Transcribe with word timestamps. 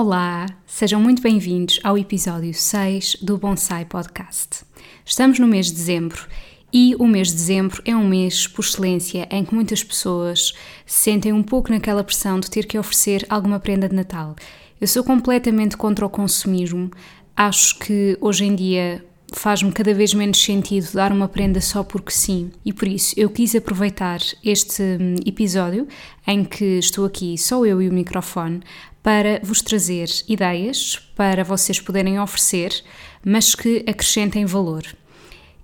Olá, 0.00 0.46
sejam 0.64 1.00
muito 1.00 1.20
bem-vindos 1.20 1.80
ao 1.82 1.98
episódio 1.98 2.54
6 2.54 3.16
do 3.20 3.36
Bonsai 3.36 3.84
Podcast. 3.84 4.64
Estamos 5.04 5.40
no 5.40 5.48
mês 5.48 5.66
de 5.66 5.72
dezembro 5.72 6.24
e 6.72 6.94
o 7.00 7.04
mês 7.04 7.26
de 7.26 7.34
dezembro 7.34 7.82
é 7.84 7.96
um 7.96 8.06
mês, 8.06 8.46
por 8.46 8.64
excelência, 8.64 9.26
em 9.28 9.44
que 9.44 9.52
muitas 9.52 9.82
pessoas 9.82 10.54
se 10.86 11.02
sentem 11.02 11.32
um 11.32 11.42
pouco 11.42 11.72
naquela 11.72 12.04
pressão 12.04 12.38
de 12.38 12.48
ter 12.48 12.64
que 12.64 12.78
oferecer 12.78 13.26
alguma 13.28 13.58
prenda 13.58 13.88
de 13.88 13.96
Natal. 13.96 14.36
Eu 14.80 14.86
sou 14.86 15.02
completamente 15.02 15.76
contra 15.76 16.06
o 16.06 16.08
consumismo, 16.08 16.92
acho 17.36 17.76
que 17.80 18.16
hoje 18.20 18.44
em 18.44 18.54
dia 18.54 19.04
faz-me 19.32 19.72
cada 19.72 19.92
vez 19.92 20.14
menos 20.14 20.42
sentido 20.42 20.92
dar 20.92 21.12
uma 21.12 21.28
prenda 21.28 21.60
só 21.60 21.82
porque 21.82 22.10
sim, 22.10 22.50
e 22.64 22.72
por 22.72 22.88
isso 22.88 23.14
eu 23.16 23.28
quis 23.28 23.54
aproveitar 23.54 24.20
este 24.44 24.82
hum, 24.82 25.16
episódio 25.26 25.86
em 26.26 26.44
que 26.44 26.78
estou 26.78 27.04
aqui 27.04 27.36
só 27.36 27.64
eu 27.64 27.82
e 27.82 27.88
o 27.88 27.92
microfone 27.92 28.60
para 29.02 29.40
vos 29.42 29.62
trazer 29.62 30.08
ideias 30.28 30.96
para 31.16 31.44
vocês 31.44 31.80
poderem 31.80 32.20
oferecer, 32.20 32.82
mas 33.24 33.54
que 33.54 33.84
acrescentem 33.86 34.44
valor. 34.44 34.84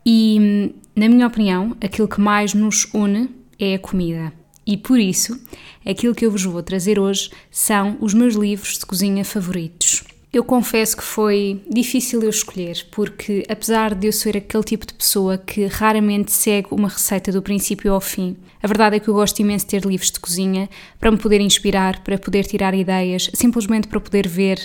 E, 0.04 0.74
na 0.94 1.08
minha 1.08 1.26
opinião, 1.26 1.76
aquilo 1.80 2.08
que 2.08 2.20
mais 2.20 2.54
nos 2.54 2.92
une 2.92 3.30
é 3.58 3.74
a 3.74 3.78
comida. 3.78 4.32
E 4.66 4.76
por 4.76 4.98
isso, 4.98 5.38
aquilo 5.84 6.14
que 6.14 6.24
eu 6.24 6.30
vos 6.30 6.44
vou 6.44 6.62
trazer 6.62 6.98
hoje 6.98 7.30
são 7.50 7.98
os 8.00 8.14
meus 8.14 8.34
livros 8.34 8.78
de 8.78 8.86
cozinha 8.86 9.24
favoritos. 9.24 10.04
Eu 10.34 10.42
confesso 10.42 10.96
que 10.96 11.04
foi 11.04 11.62
difícil 11.70 12.20
eu 12.20 12.28
escolher, 12.28 12.84
porque 12.90 13.44
apesar 13.48 13.94
de 13.94 14.08
eu 14.08 14.12
ser 14.12 14.36
aquele 14.36 14.64
tipo 14.64 14.84
de 14.84 14.92
pessoa 14.92 15.38
que 15.38 15.66
raramente 15.66 16.32
segue 16.32 16.66
uma 16.72 16.88
receita 16.88 17.30
do 17.30 17.40
princípio 17.40 17.92
ao 17.92 18.00
fim, 18.00 18.36
a 18.60 18.66
verdade 18.66 18.96
é 18.96 18.98
que 18.98 19.06
eu 19.06 19.14
gosto 19.14 19.38
imenso 19.38 19.64
de 19.64 19.70
ter 19.70 19.84
livros 19.84 20.10
de 20.10 20.18
cozinha 20.18 20.68
para 20.98 21.12
me 21.12 21.18
poder 21.18 21.40
inspirar, 21.40 22.02
para 22.02 22.18
poder 22.18 22.46
tirar 22.46 22.74
ideias, 22.74 23.30
simplesmente 23.32 23.86
para 23.86 24.00
poder 24.00 24.26
ver 24.26 24.58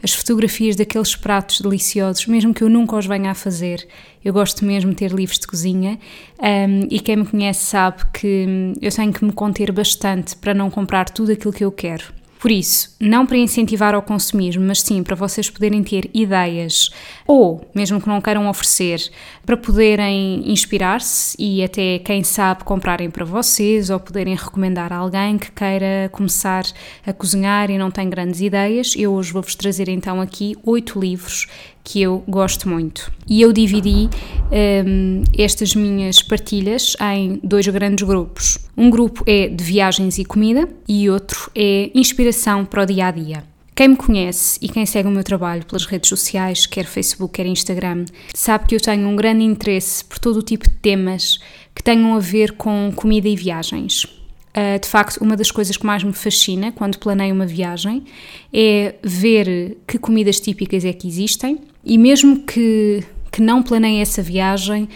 as 0.00 0.14
fotografias 0.14 0.76
daqueles 0.76 1.16
pratos 1.16 1.60
deliciosos, 1.60 2.24
mesmo 2.28 2.54
que 2.54 2.62
eu 2.62 2.68
nunca 2.68 2.94
os 2.94 3.06
venha 3.06 3.32
a 3.32 3.34
fazer. 3.34 3.84
Eu 4.24 4.32
gosto 4.32 4.64
mesmo 4.64 4.92
de 4.92 4.96
ter 4.98 5.10
livros 5.10 5.40
de 5.40 5.46
cozinha 5.48 5.98
um, 6.40 6.86
e 6.88 7.00
quem 7.00 7.16
me 7.16 7.26
conhece 7.26 7.64
sabe 7.64 8.04
que 8.12 8.46
eu 8.80 8.92
tenho 8.92 9.12
que 9.12 9.24
me 9.24 9.32
conter 9.32 9.72
bastante 9.72 10.36
para 10.36 10.54
não 10.54 10.70
comprar 10.70 11.10
tudo 11.10 11.32
aquilo 11.32 11.52
que 11.52 11.64
eu 11.64 11.72
quero. 11.72 12.15
Por 12.38 12.50
isso, 12.50 12.94
não 13.00 13.24
para 13.24 13.38
incentivar 13.38 13.94
ao 13.94 14.02
consumismo, 14.02 14.62
mas 14.64 14.82
sim 14.82 15.02
para 15.02 15.16
vocês 15.16 15.48
poderem 15.48 15.82
ter 15.82 16.10
ideias 16.12 16.90
ou, 17.26 17.68
mesmo 17.74 18.00
que 18.00 18.08
não 18.08 18.20
queiram 18.20 18.48
oferecer, 18.48 19.10
para 19.44 19.56
poderem 19.56 20.50
inspirar-se 20.50 21.36
e 21.38 21.64
até, 21.64 21.98
quem 21.98 22.22
sabe, 22.22 22.64
comprarem 22.64 23.10
para 23.10 23.24
vocês 23.24 23.90
ou 23.90 23.98
poderem 23.98 24.34
recomendar 24.34 24.92
a 24.92 24.96
alguém 24.96 25.38
que 25.38 25.50
queira 25.50 26.08
começar 26.12 26.64
a 27.06 27.12
cozinhar 27.12 27.70
e 27.70 27.78
não 27.78 27.90
tem 27.90 28.08
grandes 28.08 28.40
ideias. 28.40 28.94
Eu 28.96 29.14
hoje 29.14 29.32
vou-vos 29.32 29.54
trazer 29.54 29.88
então 29.88 30.20
aqui 30.20 30.56
oito 30.64 31.00
livros 31.00 31.46
que 31.86 32.02
eu 32.02 32.24
gosto 32.26 32.68
muito. 32.68 33.12
E 33.28 33.40
eu 33.40 33.52
dividi 33.52 34.10
um, 34.84 35.22
estas 35.38 35.76
minhas 35.76 36.20
partilhas 36.20 36.96
em 37.14 37.38
dois 37.44 37.68
grandes 37.68 38.04
grupos. 38.04 38.58
Um 38.76 38.90
grupo 38.90 39.22
é 39.24 39.48
de 39.48 39.62
viagens 39.62 40.18
e 40.18 40.24
comida 40.24 40.68
e 40.88 41.08
outro 41.08 41.48
é 41.54 41.92
inspiração 41.94 42.64
para 42.64 42.82
o 42.82 42.86
dia 42.86 43.06
a 43.06 43.10
dia. 43.12 43.44
Quem 43.72 43.88
me 43.88 43.96
conhece 43.96 44.58
e 44.60 44.68
quem 44.68 44.84
segue 44.84 45.06
o 45.06 45.12
meu 45.12 45.22
trabalho 45.22 45.64
pelas 45.64 45.86
redes 45.86 46.08
sociais, 46.08 46.66
quer 46.66 46.86
Facebook, 46.86 47.34
quer 47.34 47.46
Instagram, 47.46 48.06
sabe 48.34 48.66
que 48.66 48.74
eu 48.74 48.80
tenho 48.80 49.06
um 49.06 49.14
grande 49.14 49.44
interesse 49.44 50.04
por 50.04 50.18
todo 50.18 50.38
o 50.38 50.42
tipo 50.42 50.68
de 50.68 50.74
temas 50.78 51.38
que 51.72 51.84
tenham 51.84 52.16
a 52.16 52.18
ver 52.18 52.52
com 52.52 52.90
comida 52.96 53.28
e 53.28 53.36
viagens. 53.36 54.04
Uh, 54.04 54.80
de 54.80 54.88
facto, 54.88 55.18
uma 55.18 55.36
das 55.36 55.50
coisas 55.50 55.76
que 55.76 55.84
mais 55.84 56.02
me 56.02 56.14
fascina 56.14 56.72
quando 56.72 56.98
planeio 56.98 57.34
uma 57.34 57.44
viagem 57.44 58.04
é 58.52 58.94
ver 59.04 59.76
que 59.86 59.98
comidas 59.98 60.40
típicas 60.40 60.82
é 60.82 60.94
que 60.94 61.06
existem 61.06 61.60
e 61.86 61.96
mesmo 61.96 62.40
que, 62.40 63.04
que 63.30 63.40
não 63.40 63.62
planeie 63.62 64.00
essa 64.00 64.20
viagem, 64.20 64.88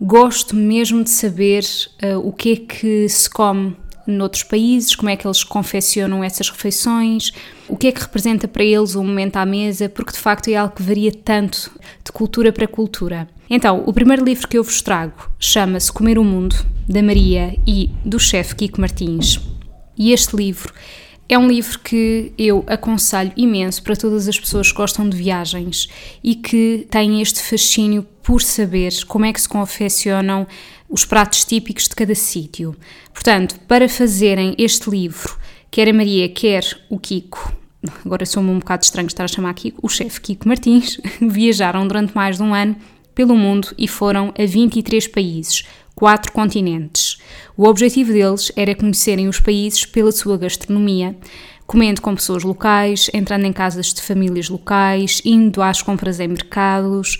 gosto 0.00 0.56
mesmo 0.56 1.04
de 1.04 1.10
saber 1.10 1.62
uh, 2.02 2.26
o 2.26 2.32
que 2.32 2.52
é 2.52 2.56
que 2.56 3.08
se 3.10 3.28
come 3.28 3.76
noutros 4.06 4.42
países, 4.42 4.96
como 4.96 5.10
é 5.10 5.16
que 5.16 5.26
eles 5.26 5.44
confeccionam 5.44 6.24
essas 6.24 6.48
refeições, 6.48 7.32
o 7.68 7.76
que 7.76 7.88
é 7.88 7.92
que 7.92 8.00
representa 8.00 8.48
para 8.48 8.64
eles 8.64 8.94
o 8.94 9.04
momento 9.04 9.36
à 9.36 9.44
mesa, 9.44 9.88
porque 9.88 10.12
de 10.12 10.18
facto 10.18 10.48
é 10.48 10.56
algo 10.56 10.74
que 10.74 10.82
varia 10.82 11.12
tanto 11.12 11.70
de 12.02 12.10
cultura 12.10 12.50
para 12.50 12.66
cultura. 12.66 13.28
Então, 13.48 13.82
o 13.86 13.92
primeiro 13.92 14.24
livro 14.24 14.48
que 14.48 14.56
eu 14.56 14.64
vos 14.64 14.80
trago 14.80 15.30
chama-se 15.38 15.92
Comer 15.92 16.18
o 16.18 16.24
Mundo, 16.24 16.56
da 16.88 17.02
Maria 17.02 17.54
e 17.66 17.90
do 18.04 18.18
chefe 18.18 18.56
Kiko 18.56 18.80
Martins. 18.80 19.38
E 19.96 20.12
este 20.12 20.34
livro 20.34 20.72
é 21.30 21.38
um 21.38 21.46
livro 21.46 21.78
que 21.78 22.32
eu 22.36 22.64
aconselho 22.66 23.30
imenso 23.36 23.80
para 23.84 23.94
todas 23.94 24.26
as 24.26 24.38
pessoas 24.38 24.72
que 24.72 24.76
gostam 24.76 25.08
de 25.08 25.16
viagens 25.16 25.88
e 26.24 26.34
que 26.34 26.88
têm 26.90 27.22
este 27.22 27.40
fascínio 27.40 28.02
por 28.20 28.42
saber 28.42 28.92
como 29.06 29.24
é 29.24 29.32
que 29.32 29.40
se 29.40 29.48
confeccionam 29.48 30.44
os 30.88 31.04
pratos 31.04 31.44
típicos 31.44 31.84
de 31.84 31.94
cada 31.94 32.16
sítio. 32.16 32.74
Portanto, 33.14 33.60
para 33.68 33.88
fazerem 33.88 34.56
este 34.58 34.90
livro, 34.90 35.38
quer 35.70 35.88
a 35.88 35.92
Maria, 35.92 36.28
quer 36.28 36.64
o 36.88 36.98
Kiko, 36.98 37.54
agora 38.04 38.26
sou-me 38.26 38.50
um 38.50 38.58
bocado 38.58 38.82
estranho 38.82 39.06
estar 39.06 39.22
a 39.22 39.28
chamar 39.28 39.54
Kiko, 39.54 39.86
o 39.86 39.88
chefe 39.88 40.20
Kiko 40.20 40.48
Martins, 40.48 41.00
viajaram 41.22 41.86
durante 41.86 42.12
mais 42.12 42.38
de 42.38 42.42
um 42.42 42.52
ano 42.52 42.74
pelo 43.20 43.36
mundo 43.36 43.68
e 43.76 43.86
foram 43.86 44.32
a 44.34 44.46
23 44.46 45.06
países, 45.08 45.64
quatro 45.94 46.32
continentes. 46.32 47.18
O 47.54 47.68
objetivo 47.68 48.14
deles 48.14 48.50
era 48.56 48.74
conhecerem 48.74 49.28
os 49.28 49.38
países 49.38 49.84
pela 49.84 50.10
sua 50.10 50.38
gastronomia, 50.38 51.14
comendo 51.66 52.00
com 52.00 52.14
pessoas 52.14 52.44
locais, 52.44 53.10
entrando 53.12 53.44
em 53.44 53.52
casas 53.52 53.92
de 53.92 54.00
famílias 54.00 54.48
locais, 54.48 55.20
indo 55.22 55.60
às 55.60 55.82
compras 55.82 56.18
em 56.18 56.28
mercados. 56.28 57.18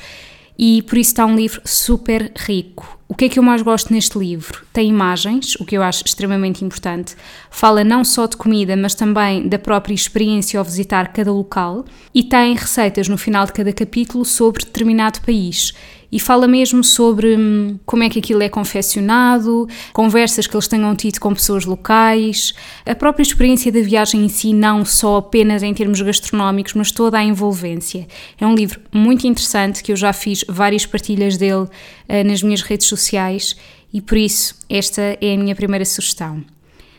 E 0.62 0.82
por 0.82 0.98
isso 0.98 1.12
está 1.12 1.25
um 1.25 1.37
livro 1.37 1.62
super 1.65 2.31
rico. 2.37 2.98
O 3.09 3.15
que 3.15 3.25
é 3.25 3.28
que 3.31 3.38
eu 3.38 3.43
mais 3.43 3.62
gosto 3.62 3.91
neste 3.94 4.19
livro? 4.19 4.62
Tem 4.75 4.91
imagens, 4.91 5.54
o 5.54 5.65
que 5.65 5.75
eu 5.75 5.82
acho 5.82 6.04
extremamente 6.04 6.62
importante. 6.62 7.16
Fala 7.50 7.82
não 7.82 8.04
só 8.04 8.26
de 8.26 8.37
comida, 8.37 8.76
mas 8.76 8.94
também 8.94 9.48
da 9.48 9.59
própria 9.59 9.94
experiência 9.94 10.59
ao 10.59 10.65
visitar 10.65 11.15
cada 11.15 11.32
local. 11.32 11.87
E 12.15 12.22
tem 12.22 12.54
receitas 12.54 13.09
no 13.09 13.16
final 13.16 13.47
de 13.47 13.54
cada 13.54 13.72
capítulo 13.72 14.22
sobre 14.22 14.62
determinado 14.62 15.22
país 15.22 15.72
e 16.12 16.19
fala 16.19 16.47
mesmo 16.47 16.82
sobre 16.82 17.37
hum, 17.37 17.78
como 17.87 18.03
é 18.03 18.09
que 18.09 18.19
aquilo 18.19 18.43
é 18.43 18.48
confeccionado, 18.48 19.69
conversas 19.93 20.47
que 20.47 20.54
eles 20.54 20.69
tenham 20.69 20.94
tido 20.97 21.19
com 21.21 21.32
pessoas 21.34 21.65
locais, 21.65 22.53
a 22.84 22.94
própria 22.94 23.22
experiência 23.22 23.71
da 23.71 23.81
viagem 23.81 24.25
em 24.25 24.28
si, 24.28 24.53
não 24.53 24.84
só 24.84 25.19
apenas 25.19 25.62
em 25.62 25.72
termos 25.72 26.00
gastronómicos, 26.00 26.75
mas 26.75 26.91
toda 26.91 27.19
a 27.19 27.25
envolvência. 27.25 28.06
É 28.41 28.47
um 28.47 28.54
livro 28.54 28.81
muito 28.93 29.26
interessante 29.26 29.82
que 29.82 29.93
eu 29.93 29.97
já 29.97 30.12
fiz 30.12 30.44
várias 30.48 30.87
partilhas 30.87 31.37
dele 31.37 31.65
uh, 31.65 32.25
nas 32.25 32.42
minhas 32.42 32.62
redes 32.62 32.87
sociais 32.87 33.56
e 33.92 34.00
por 34.00 34.16
isso 34.16 34.54
esta 34.68 35.18
é 35.21 35.34
a 35.34 35.39
minha 35.39 35.54
primeira 35.54 35.84
sugestão. 35.84 36.42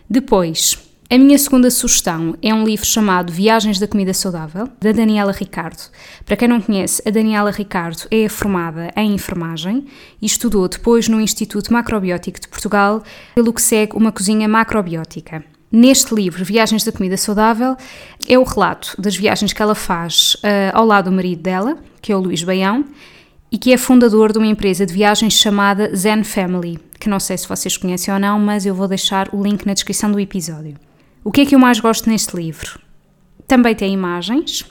Depois, 0.09 0.77
a 1.11 1.17
minha 1.17 1.37
segunda 1.37 1.69
sugestão 1.69 2.37
é 2.41 2.53
um 2.53 2.63
livro 2.63 2.85
chamado 2.85 3.33
Viagens 3.33 3.77
da 3.77 3.85
Comida 3.85 4.13
Saudável, 4.13 4.69
da 4.79 4.93
Daniela 4.93 5.33
Ricardo. 5.33 5.91
Para 6.25 6.37
quem 6.37 6.47
não 6.47 6.61
conhece, 6.61 7.03
a 7.05 7.11
Daniela 7.11 7.51
Ricardo 7.51 8.03
é 8.09 8.29
formada 8.29 8.89
em 8.95 9.13
enfermagem 9.13 9.87
e 10.21 10.25
estudou 10.25 10.69
depois 10.69 11.09
no 11.09 11.19
Instituto 11.19 11.73
Macrobiótico 11.73 12.39
de 12.39 12.47
Portugal, 12.47 13.03
pelo 13.35 13.51
que 13.51 13.61
segue 13.61 13.97
uma 13.97 14.09
cozinha 14.09 14.47
macrobiótica. 14.47 15.43
Neste 15.69 16.15
livro, 16.15 16.45
Viagens 16.45 16.85
da 16.85 16.93
Comida 16.93 17.17
Saudável, 17.17 17.75
é 18.25 18.39
o 18.39 18.43
relato 18.43 18.95
das 18.97 19.17
viagens 19.17 19.51
que 19.51 19.61
ela 19.61 19.75
faz 19.75 20.35
uh, 20.35 20.71
ao 20.71 20.85
lado 20.85 21.09
do 21.09 21.15
marido 21.17 21.41
dela, 21.41 21.77
que 22.01 22.13
é 22.13 22.15
o 22.15 22.21
Luís 22.21 22.41
Baião, 22.41 22.85
e 23.51 23.57
que 23.57 23.73
é 23.73 23.77
fundador 23.77 24.31
de 24.31 24.37
uma 24.37 24.47
empresa 24.47 24.85
de 24.85 24.93
viagens 24.93 25.33
chamada 25.33 25.93
Zen 25.93 26.23
Family, 26.23 26.79
que 26.97 27.09
não 27.09 27.19
sei 27.19 27.37
se 27.37 27.49
vocês 27.49 27.75
conhecem 27.75 28.13
ou 28.13 28.19
não, 28.19 28.39
mas 28.39 28.65
eu 28.65 28.73
vou 28.73 28.87
deixar 28.87 29.27
o 29.33 29.43
link 29.43 29.65
na 29.65 29.73
descrição 29.73 30.09
do 30.09 30.17
episódio. 30.17 30.77
O 31.23 31.31
que 31.31 31.41
é 31.41 31.45
que 31.45 31.53
eu 31.53 31.59
mais 31.59 31.79
gosto 31.79 32.09
neste 32.09 32.35
livro? 32.35 32.79
Também 33.47 33.75
tem 33.75 33.93
imagens, 33.93 34.65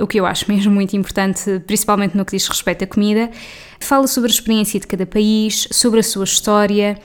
o 0.00 0.06
que 0.06 0.18
eu 0.18 0.26
acho 0.26 0.46
mesmo 0.50 0.72
muito 0.72 0.96
importante, 0.96 1.62
principalmente 1.64 2.16
no 2.16 2.24
que 2.24 2.36
diz 2.36 2.48
respeito 2.48 2.82
à 2.82 2.86
comida. 2.88 3.30
Fala 3.78 4.08
sobre 4.08 4.28
a 4.28 4.34
experiência 4.34 4.80
de 4.80 4.86
cada 4.88 5.06
país, 5.06 5.68
sobre 5.70 6.00
a 6.00 6.02
sua 6.02 6.24
história, 6.24 6.98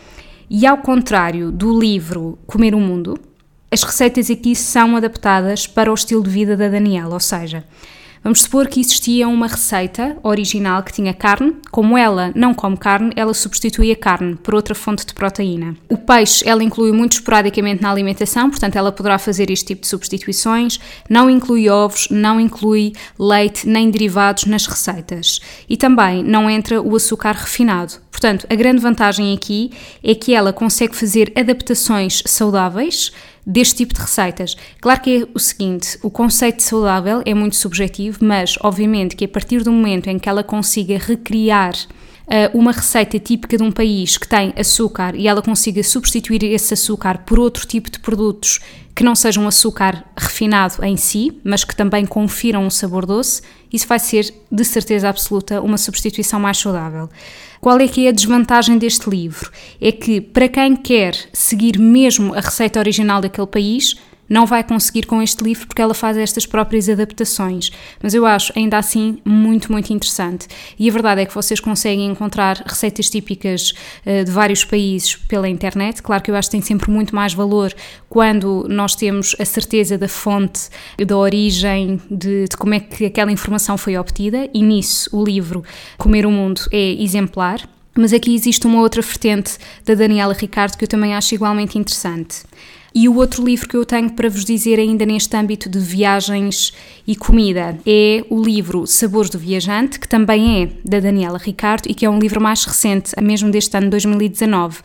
e 0.50 0.66
ao 0.66 0.80
contrário 0.80 1.52
do 1.52 1.78
livro 1.80 2.40
Comer 2.48 2.74
o 2.74 2.80
Mundo, 2.80 3.20
as 3.70 3.84
receitas 3.84 4.32
aqui 4.32 4.56
são 4.56 4.96
adaptadas 4.96 5.68
para 5.68 5.92
o 5.92 5.94
estilo 5.94 6.24
de 6.24 6.30
vida 6.32 6.58
da 6.58 6.68
Daniela, 6.68 7.14
ou 7.14 7.20
seja, 7.20 7.64
Vamos 8.24 8.42
supor 8.42 8.68
que 8.68 8.80
existia 8.80 9.28
uma 9.28 9.48
receita 9.48 10.18
original 10.24 10.84
que 10.84 10.92
tinha 10.92 11.14
carne, 11.14 11.56
como 11.72 11.98
ela 11.98 12.32
não 12.36 12.54
come 12.54 12.78
carne, 12.78 13.12
ela 13.16 13.34
substitui 13.34 13.92
a 13.92 13.96
carne 13.96 14.36
por 14.36 14.56
outra 14.56 14.76
fonte 14.76 15.06
de 15.06 15.14
proteína. 15.14 15.76
O 15.90 15.98
peixe 15.98 16.48
ela 16.48 16.64
inclui 16.64 16.92
muito 16.92 17.14
esporadicamente 17.14 17.82
na 17.82 17.92
alimentação, 17.92 18.50
portanto 18.50 18.76
ela 18.76 18.92
poderá 18.92 19.18
fazer 19.18 19.50
este 19.50 19.68
tipo 19.68 19.82
de 19.82 19.88
substituições, 19.88 20.80
não 21.10 21.30
inclui 21.30 21.70
ovos, 21.70 22.08
não 22.10 22.40
inclui 22.40 22.94
leite 23.20 23.68
nem 23.68 23.90
derivados 23.90 24.46
nas 24.46 24.66
receitas. 24.66 25.40
E 25.70 25.78
também 25.78 26.24
não 26.24 26.50
entra 26.50 26.82
o 26.82 26.96
açúcar 26.96 27.34
refinado. 27.34 27.94
Portanto, 28.12 28.48
a 28.50 28.56
grande 28.56 28.82
vantagem 28.82 29.34
aqui 29.34 29.72
é 30.04 30.16
que 30.16 30.34
ela 30.34 30.52
consegue 30.52 30.96
fazer 30.96 31.32
adaptações 31.36 32.24
saudáveis 32.26 33.12
deste 33.48 33.78
tipo 33.78 33.94
de 33.94 34.02
receitas. 34.02 34.58
Claro 34.82 35.00
que 35.00 35.22
é 35.22 35.28
o 35.34 35.40
seguinte, 35.40 35.98
o 36.04 36.12
conceito 36.12 36.58
de 36.58 36.64
saudável 36.64 37.22
é 37.26 37.34
muito 37.34 37.56
subjetivo, 37.56 38.20
mas 38.22 38.58
obviamente 38.62 39.16
que 39.16 39.24
a 39.24 39.28
partir 39.28 39.64
do 39.64 39.72
momento 39.72 40.10
em 40.10 40.20
que 40.20 40.28
ela 40.28 40.44
consiga 40.44 40.98
recriar 40.98 41.74
uh, 41.74 42.58
uma 42.58 42.74
receita 42.74 43.18
típica 43.18 43.58
de 43.58 43.64
um 43.64 43.72
país 43.72 44.18
que 44.18 44.28
tem 44.28 44.54
açúcar 44.58 45.16
e 45.16 45.30
ela 45.30 45.42
consiga 45.42 45.82
substituir 45.82 46.44
esse 46.44 46.74
açúcar 46.74 47.20
por 47.20 47.40
outro 47.40 47.66
tipo 47.66 47.90
de 47.90 48.00
produtos 48.00 48.60
que 48.94 49.04
não 49.04 49.16
sejam 49.16 49.48
açúcar 49.48 50.04
refinado 50.18 50.84
em 50.84 50.98
si, 50.98 51.40
mas 51.44 51.64
que 51.64 51.76
também 51.76 52.06
confiram 52.06 52.66
um 52.66 52.70
sabor 52.70 53.06
doce, 53.06 53.44
isso 53.72 53.88
vai 53.88 54.00
ser 54.00 54.34
de 54.52 54.66
certeza 54.66 55.08
absoluta 55.08 55.62
uma 55.62 55.78
substituição 55.78 56.40
mais 56.40 56.58
saudável. 56.58 57.08
Qual 57.60 57.80
é 57.80 57.88
que 57.88 58.06
é 58.06 58.10
a 58.10 58.14
desvantagem 58.14 58.78
deste 58.78 59.10
livro? 59.10 59.52
É 59.82 59.92
que 59.92 60.22
para 60.22 60.48
quem 60.48 60.76
quer 60.76 61.16
seguir 61.34 61.80
mesmo 61.80 62.34
a 62.34 62.40
receita 62.40 62.80
original 62.80 63.22
daquele 63.22 63.48
país, 63.48 63.96
não 64.30 64.46
vai 64.46 64.64
conseguir 64.64 65.06
com 65.06 65.22
este 65.22 65.44
livro 65.44 65.68
porque 65.68 65.82
ela 65.82 65.94
faz 65.94 66.18
estas 66.18 66.46
próprias 66.46 66.90
adaptações. 66.90 67.72
Mas 68.02 68.14
eu 68.14 68.26
acho 68.26 68.52
ainda 68.56 68.78
assim 68.78 69.20
muito, 69.24 69.72
muito 69.72 69.92
interessante. 69.94 70.48
E 70.78 70.90
a 70.90 70.94
verdade 70.94 71.22
é 71.22 71.26
que 71.26 71.34
vocês 71.34 71.60
conseguem 71.60 72.06
encontrar 72.06 72.64
receitas 72.66 73.10
típicas 73.10 73.74
uh, 74.06 74.24
de 74.24 74.32
vários 74.32 74.64
países 74.64 75.16
pela 75.16 75.48
internet. 75.48 76.02
Claro 76.02 76.24
que 76.24 76.32
eu 76.32 76.36
acho 76.36 76.50
que 76.50 76.58
tem 76.58 76.62
sempre 76.62 76.92
muito 76.92 77.16
mais 77.16 77.34
valor 77.34 77.74
quando 78.10 78.66
nós 78.70 78.96
temos 78.96 79.36
a 79.40 79.46
certeza 79.46 79.98
da 79.98 80.08
fonte, 80.08 80.70
da 81.06 81.18
origem, 81.18 82.02
de, 82.10 82.46
de 82.48 82.58
como 82.58 82.74
é 82.74 82.80
que 82.80 83.06
aquela 83.06 83.32
informação 83.32 83.78
foi 83.78 83.98
obtida. 83.98 84.50
E 84.54 84.62
nisso 84.62 85.10
o 85.16 85.24
livro 85.24 85.64
Comer 85.98 86.26
o 86.26 86.32
Mundo 86.32 86.62
é 86.72 87.02
exemplar. 87.02 87.68
Mas 87.98 88.14
aqui 88.14 88.36
existe 88.36 88.68
uma 88.68 88.80
outra 88.80 89.02
vertente 89.02 89.58
da 89.84 89.96
Daniela 89.96 90.34
Ricardo 90.34 90.78
que 90.78 90.84
eu 90.84 90.88
também 90.88 91.16
acho 91.16 91.34
igualmente 91.34 91.80
interessante. 91.80 92.44
E 93.00 93.08
o 93.08 93.18
outro 93.18 93.46
livro 93.46 93.70
que 93.70 93.78
eu 93.78 93.86
tenho 93.86 94.10
para 94.10 94.28
vos 94.28 94.44
dizer 94.44 94.80
ainda 94.80 95.06
neste 95.06 95.38
âmbito 95.38 95.70
de 95.70 95.78
viagens 95.78 96.74
e 97.06 97.16
comida 97.16 97.78
é 97.86 98.26
o 98.28 98.42
livro 98.42 98.88
Sabores 98.88 99.30
do 99.30 99.38
Viajante, 99.38 100.00
que 100.00 100.08
também 100.08 100.64
é 100.64 100.70
da 100.84 101.00
Daniela 101.00 101.38
Ricardo 101.38 101.86
e 101.88 101.94
que 101.94 102.08
é 102.08 102.10
um 102.10 102.18
livro 102.18 102.42
mais 102.42 102.66
recente, 102.66 103.12
mesmo 103.22 103.52
deste 103.52 103.78
ano 103.78 103.92
2019. 103.92 104.80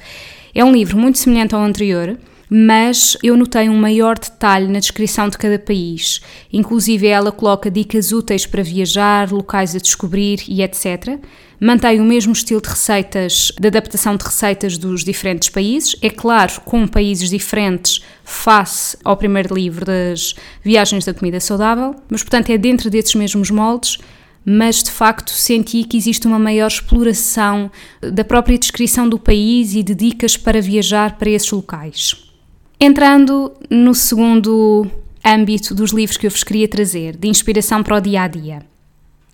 É 0.54 0.62
um 0.62 0.70
livro 0.70 0.98
muito 0.98 1.16
semelhante 1.16 1.54
ao 1.54 1.62
anterior, 1.62 2.18
mas 2.54 3.16
eu 3.22 3.34
notei 3.34 3.70
um 3.70 3.76
maior 3.78 4.18
detalhe 4.18 4.68
na 4.68 4.78
descrição 4.78 5.26
de 5.26 5.38
cada 5.38 5.58
país. 5.58 6.20
Inclusive, 6.52 7.06
ela 7.06 7.32
coloca 7.32 7.70
dicas 7.70 8.12
úteis 8.12 8.44
para 8.44 8.62
viajar, 8.62 9.32
locais 9.32 9.74
a 9.74 9.78
descobrir 9.78 10.44
e 10.46 10.60
etc. 10.60 11.18
Mantém 11.58 11.98
o 11.98 12.04
mesmo 12.04 12.34
estilo 12.34 12.60
de 12.60 12.68
receitas, 12.68 13.52
de 13.58 13.68
adaptação 13.68 14.18
de 14.18 14.24
receitas 14.26 14.76
dos 14.76 15.02
diferentes 15.02 15.48
países, 15.48 15.96
é 16.02 16.10
claro, 16.10 16.60
com 16.60 16.86
países 16.86 17.30
diferentes 17.30 18.04
face 18.22 18.98
ao 19.02 19.16
primeiro 19.16 19.54
livro 19.54 19.86
das 19.86 20.34
Viagens 20.62 21.06
da 21.06 21.14
Comida 21.14 21.40
Saudável, 21.40 21.94
mas 22.10 22.22
portanto 22.22 22.50
é 22.50 22.58
dentro 22.58 22.90
desses 22.90 23.14
mesmos 23.14 23.50
moldes 23.50 23.96
mas 24.44 24.82
de 24.82 24.90
facto 24.90 25.30
senti 25.30 25.84
que 25.84 25.96
existe 25.96 26.26
uma 26.26 26.36
maior 26.36 26.66
exploração 26.66 27.70
da 28.00 28.24
própria 28.24 28.58
descrição 28.58 29.08
do 29.08 29.16
país 29.16 29.72
e 29.72 29.84
de 29.84 29.94
dicas 29.94 30.36
para 30.36 30.60
viajar 30.60 31.16
para 31.16 31.30
esses 31.30 31.52
locais. 31.52 32.31
Entrando 32.84 33.52
no 33.70 33.94
segundo 33.94 34.90
âmbito 35.24 35.72
dos 35.72 35.92
livros 35.92 36.16
que 36.16 36.26
eu 36.26 36.30
vos 36.32 36.42
queria 36.42 36.66
trazer, 36.66 37.16
de 37.16 37.28
inspiração 37.28 37.80
para 37.80 37.96
o 37.96 38.00
dia 38.00 38.22
a 38.22 38.26
dia. 38.26 38.58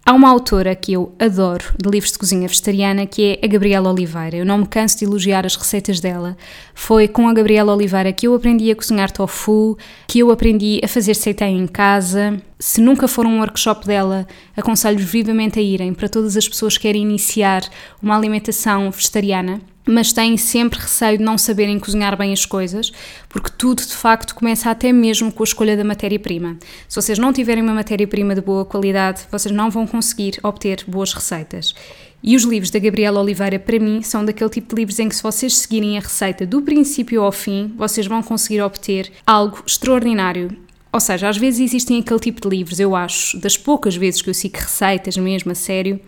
Há 0.04 0.12
uma 0.12 0.28
autora 0.28 0.76
que 0.76 0.92
eu 0.92 1.14
adoro 1.18 1.64
de 1.82 1.88
livros 1.88 2.12
de 2.12 2.18
cozinha 2.18 2.46
vegetariana 2.46 3.06
que 3.06 3.38
é 3.42 3.46
a 3.46 3.48
Gabriela 3.48 3.90
Oliveira. 3.90 4.36
Eu 4.36 4.44
não 4.44 4.58
me 4.58 4.66
canso 4.66 4.98
de 4.98 5.06
elogiar 5.06 5.46
as 5.46 5.56
receitas 5.56 5.98
dela. 5.98 6.36
Foi 6.74 7.08
com 7.08 7.26
a 7.26 7.32
Gabriela 7.32 7.74
Oliveira 7.74 8.12
que 8.12 8.26
eu 8.26 8.34
aprendi 8.34 8.70
a 8.70 8.76
cozinhar 8.76 9.10
tofu, 9.10 9.78
que 10.06 10.18
eu 10.18 10.30
aprendi 10.30 10.78
a 10.84 10.88
fazer 10.88 11.14
seitan 11.14 11.48
em 11.48 11.66
casa. 11.66 12.36
Se 12.58 12.82
nunca 12.82 13.08
for 13.08 13.24
um 13.24 13.38
workshop 13.38 13.86
dela, 13.86 14.28
aconselho-vos 14.54 15.10
vivamente 15.10 15.58
a 15.58 15.62
irem 15.62 15.94
para 15.94 16.06
todas 16.06 16.36
as 16.36 16.46
pessoas 16.46 16.76
que 16.76 16.82
querem 16.82 17.00
iniciar 17.00 17.62
uma 18.02 18.14
alimentação 18.14 18.90
vegetariana 18.90 19.58
mas 19.88 20.12
têm 20.12 20.36
sempre 20.36 20.78
receio 20.78 21.16
de 21.16 21.24
não 21.24 21.38
saberem 21.38 21.78
cozinhar 21.78 22.16
bem 22.16 22.32
as 22.32 22.44
coisas, 22.44 22.92
porque 23.28 23.50
tudo 23.56 23.80
de 23.80 23.94
facto 23.94 24.34
começa 24.34 24.70
até 24.70 24.92
mesmo 24.92 25.32
com 25.32 25.42
a 25.42 25.44
escolha 25.44 25.76
da 25.76 25.82
matéria-prima. 25.82 26.58
Se 26.86 27.00
vocês 27.00 27.18
não 27.18 27.32
tiverem 27.32 27.62
uma 27.62 27.72
matéria-prima 27.72 28.34
de 28.34 28.42
boa 28.42 28.64
qualidade, 28.64 29.22
vocês 29.30 29.54
não 29.54 29.70
vão 29.70 29.86
conseguir 29.86 30.38
obter 30.42 30.84
boas 30.86 31.14
receitas. 31.14 31.74
E 32.22 32.36
os 32.36 32.42
livros 32.42 32.70
da 32.70 32.78
Gabriela 32.78 33.20
Oliveira, 33.20 33.58
para 33.58 33.78
mim, 33.78 34.02
são 34.02 34.24
daquele 34.24 34.50
tipo 34.50 34.74
de 34.74 34.80
livros 34.80 34.98
em 34.98 35.08
que, 35.08 35.16
se 35.16 35.22
vocês 35.22 35.56
seguirem 35.56 35.96
a 35.96 36.00
receita 36.00 36.44
do 36.44 36.60
princípio 36.60 37.22
ao 37.22 37.32
fim, 37.32 37.72
vocês 37.76 38.06
vão 38.06 38.22
conseguir 38.22 38.60
obter 38.60 39.10
algo 39.26 39.62
extraordinário. 39.66 40.54
Ou 40.92 41.00
seja, 41.00 41.28
às 41.28 41.36
vezes 41.36 41.60
existem 41.60 42.00
aquele 42.00 42.20
tipo 42.20 42.40
de 42.40 42.48
livros, 42.48 42.80
eu 42.80 42.94
acho, 42.96 43.38
das 43.38 43.56
poucas 43.56 43.94
vezes 43.94 44.20
que 44.20 44.28
eu 44.28 44.34
sigo 44.34 44.56
receitas 44.58 45.16
mesmo 45.16 45.52
a 45.52 45.54
sério, 45.54 46.00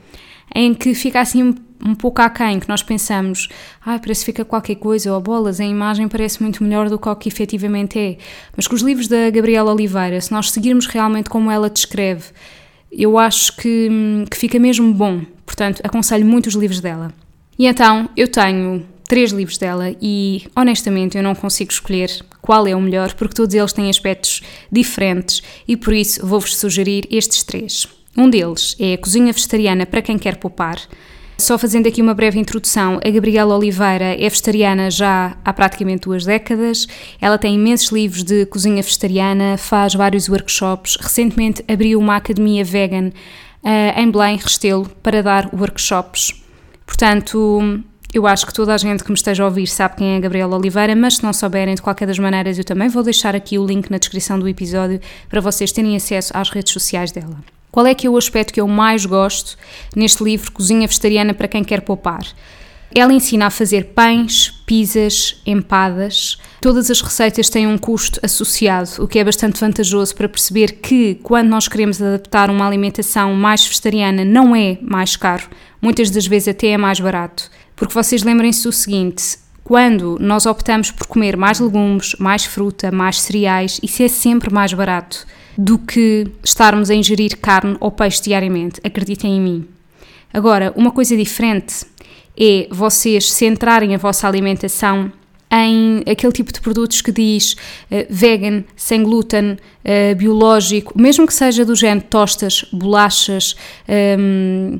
em 0.54 0.74
que 0.74 0.94
fica 0.94 1.20
assim 1.20 1.54
um 1.84 1.94
pouco 1.94 2.20
aquém, 2.20 2.60
que 2.60 2.68
nós 2.68 2.82
pensamos, 2.82 3.48
ah, 3.84 3.98
parece 3.98 4.20
que 4.20 4.26
fica 4.26 4.44
qualquer 4.44 4.76
coisa, 4.76 5.12
ou 5.12 5.20
bolas, 5.20 5.60
a 5.60 5.64
imagem 5.64 6.08
parece 6.08 6.42
muito 6.42 6.62
melhor 6.62 6.88
do 6.88 6.98
que 6.98 7.08
o 7.08 7.16
que 7.16 7.28
efetivamente 7.28 7.98
é. 7.98 8.18
Mas 8.56 8.68
com 8.68 8.74
os 8.74 8.82
livros 8.82 9.08
da 9.08 9.30
Gabriela 9.30 9.72
Oliveira, 9.72 10.20
se 10.20 10.30
nós 10.30 10.50
seguirmos 10.50 10.86
realmente 10.86 11.30
como 11.30 11.50
ela 11.50 11.70
descreve, 11.70 12.24
eu 12.92 13.18
acho 13.18 13.56
que, 13.56 13.88
que 14.30 14.36
fica 14.36 14.58
mesmo 14.58 14.92
bom. 14.92 15.22
Portanto, 15.46 15.80
aconselho 15.82 16.26
muito 16.26 16.48
os 16.48 16.54
livros 16.54 16.80
dela. 16.80 17.12
E 17.58 17.66
então, 17.66 18.08
eu 18.16 18.28
tenho 18.28 18.86
três 19.08 19.32
livros 19.32 19.58
dela 19.58 19.94
e, 20.00 20.46
honestamente, 20.54 21.16
eu 21.16 21.22
não 21.22 21.34
consigo 21.34 21.72
escolher 21.72 22.24
qual 22.40 22.66
é 22.66 22.74
o 22.74 22.80
melhor, 22.80 23.14
porque 23.14 23.34
todos 23.34 23.54
eles 23.54 23.72
têm 23.72 23.90
aspectos 23.90 24.42
diferentes 24.70 25.42
e 25.66 25.76
por 25.76 25.92
isso 25.92 26.24
vou-vos 26.24 26.56
sugerir 26.56 27.06
estes 27.10 27.42
três. 27.42 27.88
Um 28.16 28.28
deles 28.28 28.76
é 28.78 28.94
a 28.94 28.98
Cozinha 28.98 29.32
Vegetariana 29.32 29.86
para 29.86 30.02
quem 30.02 30.18
quer 30.18 30.36
poupar, 30.36 30.78
só 31.40 31.56
fazendo 31.56 31.88
aqui 31.88 32.02
uma 32.02 32.12
breve 32.12 32.38
introdução, 32.38 33.00
a 33.02 33.10
Gabriela 33.10 33.56
Oliveira 33.56 34.14
é 34.14 34.28
vegetariana 34.28 34.90
já 34.90 35.38
há 35.42 35.52
praticamente 35.54 36.02
duas 36.02 36.22
décadas. 36.22 36.86
Ela 37.18 37.38
tem 37.38 37.54
imensos 37.54 37.88
livros 37.90 38.22
de 38.22 38.44
cozinha 38.44 38.82
vegetariana, 38.82 39.56
faz 39.56 39.94
vários 39.94 40.28
workshops. 40.28 40.98
Recentemente 41.00 41.64
abriu 41.66 41.98
uma 41.98 42.16
academia 42.16 42.62
vegan 42.62 43.08
uh, 43.64 43.98
em 43.98 44.10
Belém, 44.10 44.36
Restelo, 44.36 44.86
para 45.02 45.22
dar 45.22 45.48
workshops. 45.54 46.34
Portanto, 46.84 47.82
eu 48.12 48.26
acho 48.26 48.46
que 48.46 48.52
toda 48.52 48.74
a 48.74 48.78
gente 48.78 49.02
que 49.02 49.10
me 49.10 49.16
esteja 49.16 49.42
a 49.42 49.46
ouvir 49.46 49.66
sabe 49.66 49.96
quem 49.96 50.12
é 50.12 50.16
a 50.18 50.20
Gabriela 50.20 50.58
Oliveira, 50.58 50.94
mas 50.94 51.16
se 51.16 51.22
não 51.22 51.32
souberem, 51.32 51.74
de 51.74 51.80
qualquer 51.80 52.06
das 52.06 52.18
maneiras, 52.18 52.58
eu 52.58 52.64
também 52.64 52.90
vou 52.90 53.02
deixar 53.02 53.34
aqui 53.34 53.58
o 53.58 53.64
link 53.64 53.90
na 53.90 53.96
descrição 53.96 54.38
do 54.38 54.46
episódio 54.46 55.00
para 55.26 55.40
vocês 55.40 55.72
terem 55.72 55.96
acesso 55.96 56.32
às 56.36 56.50
redes 56.50 56.70
sociais 56.70 57.12
dela. 57.12 57.38
Qual 57.70 57.86
é 57.86 57.94
que 57.94 58.06
é 58.06 58.10
o 58.10 58.16
aspecto 58.16 58.52
que 58.52 58.60
eu 58.60 58.66
mais 58.66 59.06
gosto 59.06 59.56
neste 59.94 60.24
livro 60.24 60.50
Cozinha 60.50 60.88
Vegetariana 60.88 61.32
para 61.32 61.46
quem 61.46 61.62
quer 61.62 61.82
poupar? 61.82 62.26
Ela 62.92 63.12
ensina 63.12 63.46
a 63.46 63.50
fazer 63.50 63.92
pães, 63.94 64.50
pizzas, 64.66 65.40
empadas. 65.46 66.38
Todas 66.60 66.90
as 66.90 67.00
receitas 67.00 67.48
têm 67.48 67.68
um 67.68 67.78
custo 67.78 68.18
associado, 68.24 68.90
o 68.98 69.06
que 69.06 69.20
é 69.20 69.24
bastante 69.24 69.60
vantajoso 69.60 70.12
para 70.16 70.28
perceber 70.28 70.72
que 70.82 71.14
quando 71.22 71.48
nós 71.48 71.68
queremos 71.68 72.02
adaptar 72.02 72.50
uma 72.50 72.66
alimentação 72.66 73.32
mais 73.34 73.64
vegetariana 73.64 74.24
não 74.24 74.56
é 74.56 74.76
mais 74.82 75.14
caro, 75.14 75.48
muitas 75.80 76.10
das 76.10 76.26
vezes 76.26 76.48
até 76.48 76.68
é 76.68 76.76
mais 76.76 76.98
barato. 76.98 77.48
Porque 77.76 77.94
vocês 77.94 78.24
lembrem-se 78.24 78.64
do 78.64 78.72
seguinte: 78.72 79.38
quando 79.62 80.18
nós 80.20 80.44
optamos 80.44 80.90
por 80.90 81.06
comer 81.06 81.36
mais 81.36 81.60
legumes, 81.60 82.16
mais 82.18 82.44
fruta, 82.44 82.90
mais 82.90 83.20
cereais, 83.20 83.78
isso 83.80 84.02
é 84.02 84.08
sempre 84.08 84.52
mais 84.52 84.72
barato 84.74 85.24
do 85.60 85.78
que 85.78 86.26
estarmos 86.42 86.88
a 86.88 86.94
ingerir 86.94 87.36
carne 87.36 87.76
ou 87.80 87.90
peixe 87.90 88.22
diariamente, 88.22 88.80
acreditem 88.82 89.36
em 89.36 89.40
mim. 89.40 89.68
Agora, 90.32 90.72
uma 90.74 90.90
coisa 90.90 91.14
diferente 91.14 91.84
é 92.34 92.66
vocês 92.70 93.30
centrarem 93.30 93.94
a 93.94 93.98
vossa 93.98 94.26
alimentação 94.26 95.12
em 95.52 96.02
aquele 96.10 96.32
tipo 96.32 96.50
de 96.50 96.62
produtos 96.62 97.02
que 97.02 97.12
diz 97.12 97.52
uh, 97.52 98.06
vegan, 98.08 98.64
sem 98.74 99.02
glúten, 99.02 99.52
uh, 99.52 100.16
biológico, 100.16 100.98
mesmo 100.98 101.26
que 101.26 101.34
seja 101.34 101.62
do 101.62 101.74
género 101.74 102.06
tostas, 102.08 102.64
bolachas, 102.72 103.54
um, 104.18 104.78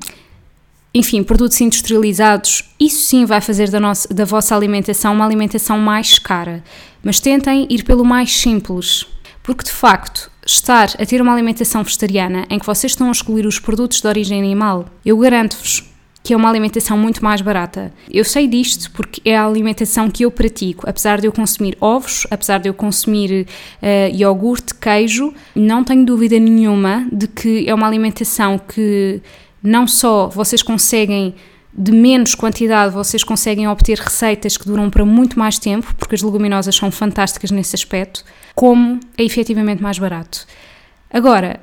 enfim, 0.95 1.23
produtos 1.23 1.61
industrializados, 1.61 2.65
isso 2.81 3.03
sim 3.03 3.27
vai 3.27 3.43
fazer 3.43 3.69
da, 3.69 3.79
nossa, 3.79 4.09
da 4.15 4.25
vossa 4.25 4.57
alimentação 4.57 5.13
uma 5.13 5.27
alimentação 5.27 5.79
mais 5.79 6.19
cara. 6.19 6.65
Mas 7.03 7.21
tentem 7.21 7.67
ir 7.69 7.85
pelo 7.85 8.05
mais 8.05 8.35
simples, 8.35 9.05
porque 9.43 9.65
de 9.65 9.73
facto, 9.73 10.30
estar 10.53 10.91
a 10.99 11.07
ter 11.07 11.21
uma 11.23 11.33
alimentação 11.33 11.83
vegetariana 11.83 12.47
em 12.51 12.59
que 12.59 12.67
vocês 12.67 12.93
estão 12.93 13.09
a 13.09 13.13
excluir 13.13 13.47
os 13.47 13.59
produtos 13.59 14.01
de 14.01 14.07
origem 14.07 14.39
animal, 14.39 14.87
eu 15.05 15.17
garanto-vos 15.19 15.85
que 16.23 16.35
é 16.35 16.37
uma 16.37 16.51
alimentação 16.51 16.99
muito 16.99 17.25
mais 17.25 17.41
barata. 17.41 17.93
Eu 18.11 18.25
sei 18.25 18.47
disto 18.47 18.91
porque 18.91 19.23
é 19.25 19.37
a 19.37 19.47
alimentação 19.47 20.11
que 20.11 20.25
eu 20.25 20.31
pratico. 20.31 20.89
Apesar 20.89 21.19
de 21.19 21.27
eu 21.27 21.33
consumir 21.33 21.77
ovos, 21.81 22.27
apesar 22.31 22.59
de 22.59 22.69
eu 22.69 22.75
consumir 22.75 23.47
uh, 23.83 24.15
iogurte, 24.15 24.75
queijo, 24.75 25.33
não 25.55 25.83
tenho 25.83 26.05
dúvida 26.05 26.39
nenhuma 26.39 27.09
de 27.11 27.27
que 27.27 27.69
é 27.69 27.75
uma 27.75 27.87
alimentação 27.87 28.59
que 28.59 29.23
não 29.63 29.87
só 29.87 30.29
vocês 30.29 30.63
conseguem 30.63 31.35
de 31.73 31.93
menos 31.93 32.35
quantidade, 32.35 32.93
vocês 32.93 33.25
conseguem 33.25 33.69
obter 33.69 33.99
receitas 33.99 34.57
que 34.57 34.67
duram 34.67 34.91
para 34.91 35.05
muito 35.05 35.39
mais 35.39 35.59
tempo, 35.59 35.95
porque 35.97 36.15
as 36.15 36.23
leguminosas 36.23 36.75
são 36.75 36.91
fantásticas 36.91 37.51
nesse 37.51 37.77
aspecto, 37.77 38.25
como 38.55 39.01
é 39.17 39.25
efetivamente 39.25 39.83
mais 39.83 39.99
barato. 39.99 40.47
Agora, 41.11 41.61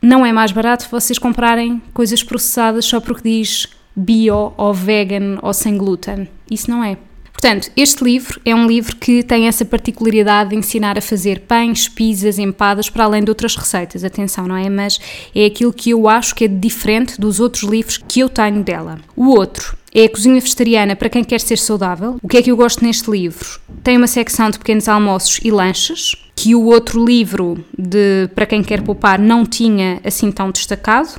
não 0.00 0.24
é 0.24 0.32
mais 0.32 0.52
barato 0.52 0.88
vocês 0.90 1.18
comprarem 1.18 1.82
coisas 1.92 2.22
processadas 2.22 2.84
só 2.84 3.00
porque 3.00 3.28
diz 3.28 3.66
bio 3.94 4.52
ou 4.56 4.74
vegan 4.74 5.38
ou 5.42 5.52
sem 5.52 5.76
glúten. 5.76 6.28
Isso 6.50 6.70
não 6.70 6.84
é. 6.84 6.96
Portanto, 7.32 7.70
este 7.76 8.02
livro 8.02 8.40
é 8.46 8.54
um 8.54 8.66
livro 8.66 8.96
que 8.96 9.22
tem 9.22 9.46
essa 9.46 9.62
particularidade 9.62 10.50
de 10.50 10.56
ensinar 10.56 10.96
a 10.96 11.02
fazer 11.02 11.40
pães, 11.40 11.86
pizzas, 11.86 12.38
empadas, 12.38 12.88
para 12.88 13.04
além 13.04 13.22
de 13.22 13.30
outras 13.30 13.54
receitas, 13.56 14.04
atenção, 14.04 14.48
não 14.48 14.56
é? 14.56 14.70
Mas 14.70 14.98
é 15.34 15.44
aquilo 15.44 15.72
que 15.72 15.90
eu 15.90 16.08
acho 16.08 16.34
que 16.34 16.44
é 16.44 16.48
diferente 16.48 17.20
dos 17.20 17.38
outros 17.38 17.62
livros 17.64 17.98
que 17.98 18.20
eu 18.20 18.30
tenho 18.30 18.62
dela. 18.64 18.98
O 19.14 19.26
outro 19.26 19.76
é 19.98 20.04
a 20.04 20.10
cozinha 20.10 20.38
vegetariana 20.38 20.94
para 20.94 21.08
quem 21.08 21.24
quer 21.24 21.40
ser 21.40 21.56
saudável. 21.56 22.18
O 22.22 22.28
que 22.28 22.36
é 22.36 22.42
que 22.42 22.50
eu 22.50 22.56
gosto 22.56 22.84
neste 22.84 23.10
livro? 23.10 23.58
Tem 23.82 23.96
uma 23.96 24.06
secção 24.06 24.50
de 24.50 24.58
pequenos 24.58 24.90
almoços 24.90 25.40
e 25.42 25.50
lanches, 25.50 26.14
que 26.36 26.54
o 26.54 26.64
outro 26.64 27.02
livro 27.02 27.64
de 27.78 28.28
para 28.34 28.44
quem 28.44 28.62
quer 28.62 28.82
poupar 28.82 29.18
não 29.18 29.46
tinha 29.46 29.98
assim 30.04 30.30
tão 30.30 30.50
destacado. 30.50 31.18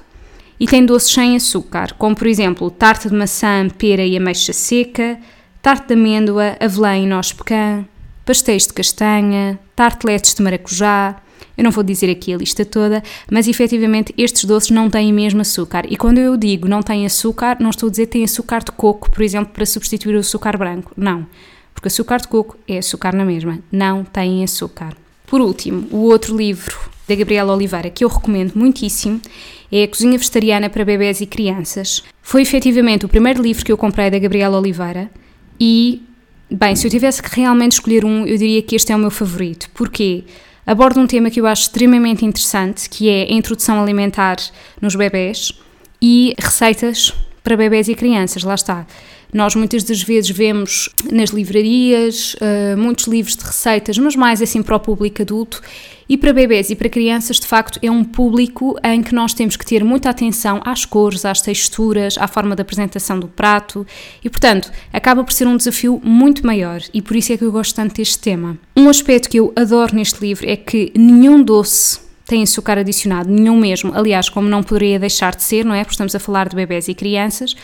E 0.60 0.68
tem 0.68 0.86
doces 0.86 1.12
sem 1.12 1.36
açúcar, 1.36 1.94
como 1.94 2.16
por 2.16 2.28
exemplo 2.28 2.70
tarte 2.70 3.10
de 3.10 3.16
maçã, 3.16 3.68
pera 3.68 4.04
e 4.04 4.16
ameixa 4.16 4.54
seca, 4.54 5.18
tarte 5.60 5.88
de 5.88 5.94
amêndoa, 5.94 6.56
avelã 6.60 6.98
e 6.98 7.08
noz 7.08 7.34
pecan, 7.34 7.84
pastéis 8.24 8.68
de 8.68 8.74
castanha, 8.74 9.60
tarteletes 9.76 10.36
de 10.36 10.44
maracujá. 10.44 11.16
Eu 11.58 11.64
não 11.64 11.72
vou 11.72 11.84
dizer 11.84 12.10
aqui 12.10 12.34
a 12.34 12.38
lista 12.38 12.64
toda, 12.64 13.04
mas 13.32 13.48
efetivamente 13.48 14.14
estes 14.18 14.46
doces 14.46 14.72
não 14.72 14.90
têm 14.90 15.12
mesmo 15.12 15.42
açúcar. 15.42 15.86
E 15.90 15.98
quando 15.98 16.20
eu 16.20 16.38
digo 16.38 16.68
não 16.68 16.82
têm 16.82 17.06
açúcar, 17.06 17.58
não 17.60 17.70
estou 17.70 17.88
a 17.88 17.90
dizer 17.90 18.06
que 18.06 18.14
têm 18.14 18.24
açúcar 18.24 18.64
de 18.64 18.72
coco, 18.72 19.10
por 19.10 19.22
exemplo, 19.22 19.54
para 19.54 19.66
substituir 19.66 20.16
o 20.16 20.20
açúcar 20.20 20.58
branco. 20.58 20.92
Não. 20.96 21.26
Porque 21.74 21.88
açúcar 21.88 22.20
de 22.22 22.28
coco 22.28 22.58
é 22.68 22.80
açúcar 22.80 23.14
na 23.16 23.26
mesma. 23.26 23.60
Não 23.72 24.04
têm 24.04 24.44
açúcar. 24.44 24.96
Por 25.26 25.42
último, 25.42 25.88
o 25.92 26.04
outro 26.04 26.36
livro 26.36 26.78
da 27.08 27.16
Gabriela 27.16 27.54
Oliveira 27.54 27.90
que 27.90 28.04
eu 28.04 28.10
recomendo 28.10 28.54
muitíssimo 28.56 29.22
é 29.72 29.84
A 29.84 29.88
Cozinha 29.88 30.18
Vegetariana 30.18 30.70
para 30.70 30.86
Bebés 30.86 31.22
e 31.22 31.26
Crianças. 31.26 32.04
Foi 32.22 32.42
efetivamente 32.42 33.06
o 33.06 33.10
primeiro 33.10 33.42
livro 33.42 33.66
que 33.66 33.72
eu 33.72 33.78
comprei 33.78 34.10
da 34.10 34.20
Gabriela 34.20 34.58
Oliveira 34.58 35.10
e, 35.60 36.02
bem, 36.50 36.76
se 36.76 36.86
eu 36.86 36.92
tivesse 36.92 37.22
que 37.22 37.36
realmente 37.36 37.74
escolher 37.74 38.06
um, 38.06 38.26
eu 38.26 38.38
diria 38.38 38.62
que 38.62 38.76
este 38.76 38.92
é 38.92 38.96
o 38.96 39.00
meu 39.00 39.12
favorito. 39.12 39.70
Porquê? 39.74 40.24
Aborda 40.68 41.00
um 41.00 41.08
tema 41.08 41.30
que 41.30 41.40
eu 41.40 41.48
acho 41.48 41.62
extremamente 41.62 42.26
interessante, 42.26 42.90
que 42.90 43.08
é 43.08 43.24
a 43.24 43.34
introdução 43.34 43.82
alimentar 43.82 44.36
nos 44.82 44.96
bebés 44.96 45.54
e 46.02 46.36
receitas 46.38 47.14
para 47.42 47.56
bebés 47.56 47.88
e 47.88 47.96
crianças, 47.96 48.44
lá 48.44 48.54
está. 48.54 48.86
Nós 49.34 49.56
muitas 49.56 49.84
das 49.84 50.02
vezes 50.02 50.30
vemos 50.30 50.90
nas 51.12 51.32
livrarias 51.32 52.36
uh, 52.36 52.78
muitos 52.78 53.08
livros 53.08 53.36
de 53.36 53.44
receitas, 53.44 53.98
mas 53.98 54.16
mais 54.16 54.42
assim 54.42 54.64
para 54.64 54.76
o 54.76 54.80
público 54.80 55.22
adulto. 55.22 55.62
E 56.10 56.16
para 56.16 56.32
bebés 56.32 56.70
e 56.70 56.76
para 56.76 56.88
crianças, 56.88 57.38
de 57.38 57.46
facto, 57.46 57.80
é 57.82 57.92
um 57.92 58.02
público 58.02 58.78
em 58.82 59.04
que 59.04 59.14
nós 59.14 59.34
temos 59.34 59.58
que 59.58 59.66
ter 59.66 59.84
muita 59.84 60.10
atenção 60.10 60.62
às 60.64 60.86
cores, 60.86 61.26
às 61.26 61.42
texturas, 61.42 62.18
à 62.18 62.28
forma 62.28 62.56
da 62.56 62.62
apresentação 62.62 63.20
do 63.20 63.28
prato 63.28 63.86
e, 64.24 64.30
portanto, 64.30 64.72
acaba 64.94 65.22
por 65.22 65.34
ser 65.34 65.46
um 65.48 65.58
desafio 65.58 66.00
muito 66.02 66.46
maior 66.46 66.82
e 66.94 67.02
por 67.02 67.18
isso 67.18 67.34
é 67.34 67.38
que 67.38 67.44
eu 67.44 67.52
gosto 67.52 67.76
tanto 67.76 67.96
deste 67.96 68.20
tema. 68.20 68.58
Um 68.76 68.88
aspecto 68.88 69.30
que 69.30 69.38
eu 69.38 69.52
adoro 69.54 69.94
neste 69.94 70.22
livro 70.22 70.50
é 70.50 70.56
que 70.56 70.94
nenhum 70.96 71.44
doce 71.44 72.00
tem 72.26 72.44
açúcar 72.44 72.78
adicionado, 72.78 73.30
nenhum 73.30 73.58
mesmo. 73.58 73.92
Aliás, 73.94 74.30
como 74.30 74.48
não 74.48 74.64
poderia 74.64 75.00
deixar 75.00 75.36
de 75.36 75.44
ser, 75.44 75.66
não 75.66 75.74
é? 75.74 75.84
Porque 75.84 75.94
estamos 75.94 76.16
a 76.16 76.20
falar 76.20 76.48
de 76.48 76.56
bebés 76.56 76.88
e 76.88 76.94
crianças. 76.94 77.56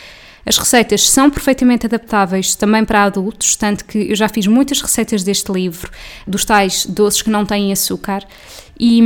As 0.46 0.58
receitas 0.58 1.10
são 1.10 1.30
perfeitamente 1.30 1.86
adaptáveis 1.86 2.56
também 2.56 2.84
para 2.84 3.04
adultos, 3.04 3.56
tanto 3.56 3.86
que 3.86 4.10
eu 4.10 4.16
já 4.16 4.28
fiz 4.28 4.46
muitas 4.46 4.82
receitas 4.82 5.24
deste 5.24 5.52
livro, 5.52 5.90
dos 6.28 6.44
tais 6.44 6.86
doces 6.86 7.22
que 7.22 7.30
não 7.30 7.46
têm 7.46 7.72
açúcar, 7.72 8.24
e, 8.78 9.02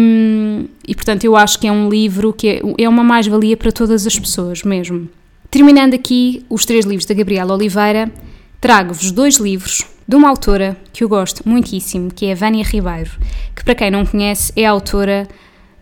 e 0.88 0.96
portanto 0.96 1.24
eu 1.24 1.36
acho 1.36 1.60
que 1.60 1.67
é 1.67 1.72
um 1.72 1.89
livro 1.89 2.34
que 2.34 2.48
é, 2.48 2.62
é 2.79 2.89
uma 2.89 3.03
mais-valia 3.03 3.56
para 3.56 3.72
todas 3.72 4.08
as 4.08 4.17
pessoas 4.17 4.63
mesmo. 4.63 5.08
Terminando 5.51 5.94
aqui 5.94 6.44
os 6.50 6.65
três 6.65 6.86
livros 6.86 7.06
da 7.06 7.13
Gabriela 7.13 7.53
Oliveira, 7.53 8.12
trago-vos 8.60 9.12
dois 9.12 9.36
livros 9.36 9.86
de 10.08 10.15
uma 10.15 10.29
autora 10.29 10.75
que 10.91 11.03
eu 11.03 11.10
gosto 11.10 11.48
muitíssimo, 11.48 12.12
que 12.12 12.25
é 12.25 12.32
a 12.32 12.36
Vânia 12.36 12.63
Ribeiro, 12.63 13.12
que 13.56 13.63
para 13.63 13.75
quem 13.75 13.91
não 13.91 14.06
conhece 14.06 14.51
é 14.56 14.65
autora 14.65 15.27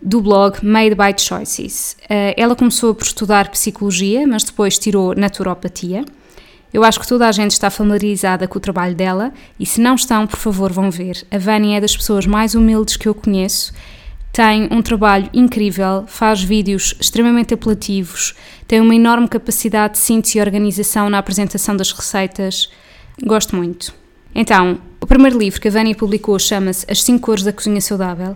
do 0.06 0.22
blog 0.22 0.64
Made 0.64 0.94
by 0.94 1.20
Choices. 1.20 1.98
Uh, 2.04 2.34
ela 2.38 2.56
começou 2.56 2.94
por 2.94 3.04
estudar 3.04 3.50
psicologia, 3.50 4.28
mas 4.28 4.44
depois 4.44 4.78
tirou 4.78 5.16
naturopatia. 5.16 6.06
Eu 6.72 6.84
acho 6.84 7.00
que 7.00 7.08
toda 7.08 7.28
a 7.28 7.32
gente 7.32 7.52
está 7.52 7.72
familiarizada 7.72 8.48
com 8.48 8.58
o 8.58 8.62
trabalho 8.62 8.94
dela 8.94 9.34
e 9.60 9.66
se 9.66 9.82
não 9.82 9.96
estão, 9.96 10.28
por 10.28 10.38
favor, 10.38 10.72
vão 10.72 10.92
ver. 10.92 11.26
A 11.32 11.40
Vânia 11.40 11.78
é 11.78 11.82
das 11.82 11.96
pessoas 11.98 12.28
mais 12.28 12.54
humildes 12.54 12.98
que 12.98 13.08
eu 13.08 13.16
conheço. 13.16 13.74
Tem 14.32 14.68
um 14.70 14.82
trabalho 14.82 15.30
incrível, 15.34 16.04
faz 16.06 16.44
vídeos 16.44 16.94
extremamente 17.00 17.54
apelativos, 17.54 18.36
tem 18.68 18.82
uma 18.82 18.94
enorme 18.94 19.30
capacidade 19.30 19.94
de 19.94 20.00
síntese 20.00 20.38
e 20.38 20.42
organização 20.42 21.10
na 21.10 21.18
apresentação 21.18 21.76
das 21.76 21.92
receitas. 21.92 22.70
Gosto 23.24 23.56
muito. 23.56 23.94
Então, 24.36 24.78
o 25.00 25.08
primeiro 25.08 25.40
livro 25.40 25.62
que 25.62 25.70
a 25.70 25.72
Vânia 25.72 25.96
publicou 25.96 26.38
chama-se 26.38 26.86
As 26.92 27.02
5 27.02 27.22
Cores 27.22 27.44
da 27.44 27.54
Cozinha 27.54 27.80
Saudável 27.80 28.36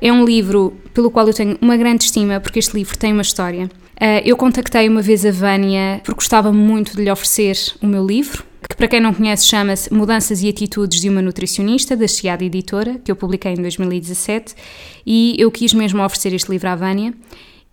é 0.00 0.12
um 0.12 0.24
livro 0.24 0.76
pelo 0.92 1.10
qual 1.10 1.26
eu 1.26 1.34
tenho 1.34 1.58
uma 1.60 1.76
grande 1.76 2.04
estima, 2.04 2.40
porque 2.40 2.58
este 2.58 2.74
livro 2.74 2.96
tem 2.96 3.12
uma 3.12 3.22
história. 3.22 3.64
Uh, 3.96 4.20
eu 4.24 4.36
contactei 4.36 4.88
uma 4.88 5.00
vez 5.00 5.24
a 5.24 5.30
Vânia 5.30 6.00
porque 6.04 6.16
gostava 6.16 6.52
muito 6.52 6.96
de 6.96 7.02
lhe 7.02 7.10
oferecer 7.10 7.56
o 7.82 7.86
meu 7.86 8.06
livro, 8.06 8.44
que 8.68 8.76
para 8.76 8.88
quem 8.88 9.00
não 9.00 9.14
conhece 9.14 9.46
chama-se 9.46 9.92
Mudanças 9.92 10.42
e 10.42 10.48
Atitudes 10.48 11.00
de 11.00 11.08
uma 11.08 11.22
Nutricionista, 11.22 11.96
da 11.96 12.06
Chiada 12.06 12.44
Editora, 12.44 13.00
que 13.02 13.10
eu 13.10 13.16
publiquei 13.16 13.52
em 13.52 13.56
2017, 13.62 14.54
e 15.06 15.34
eu 15.38 15.50
quis 15.50 15.72
mesmo 15.72 16.02
oferecer 16.04 16.34
este 16.34 16.50
livro 16.50 16.68
à 16.68 16.76
Vânia 16.76 17.14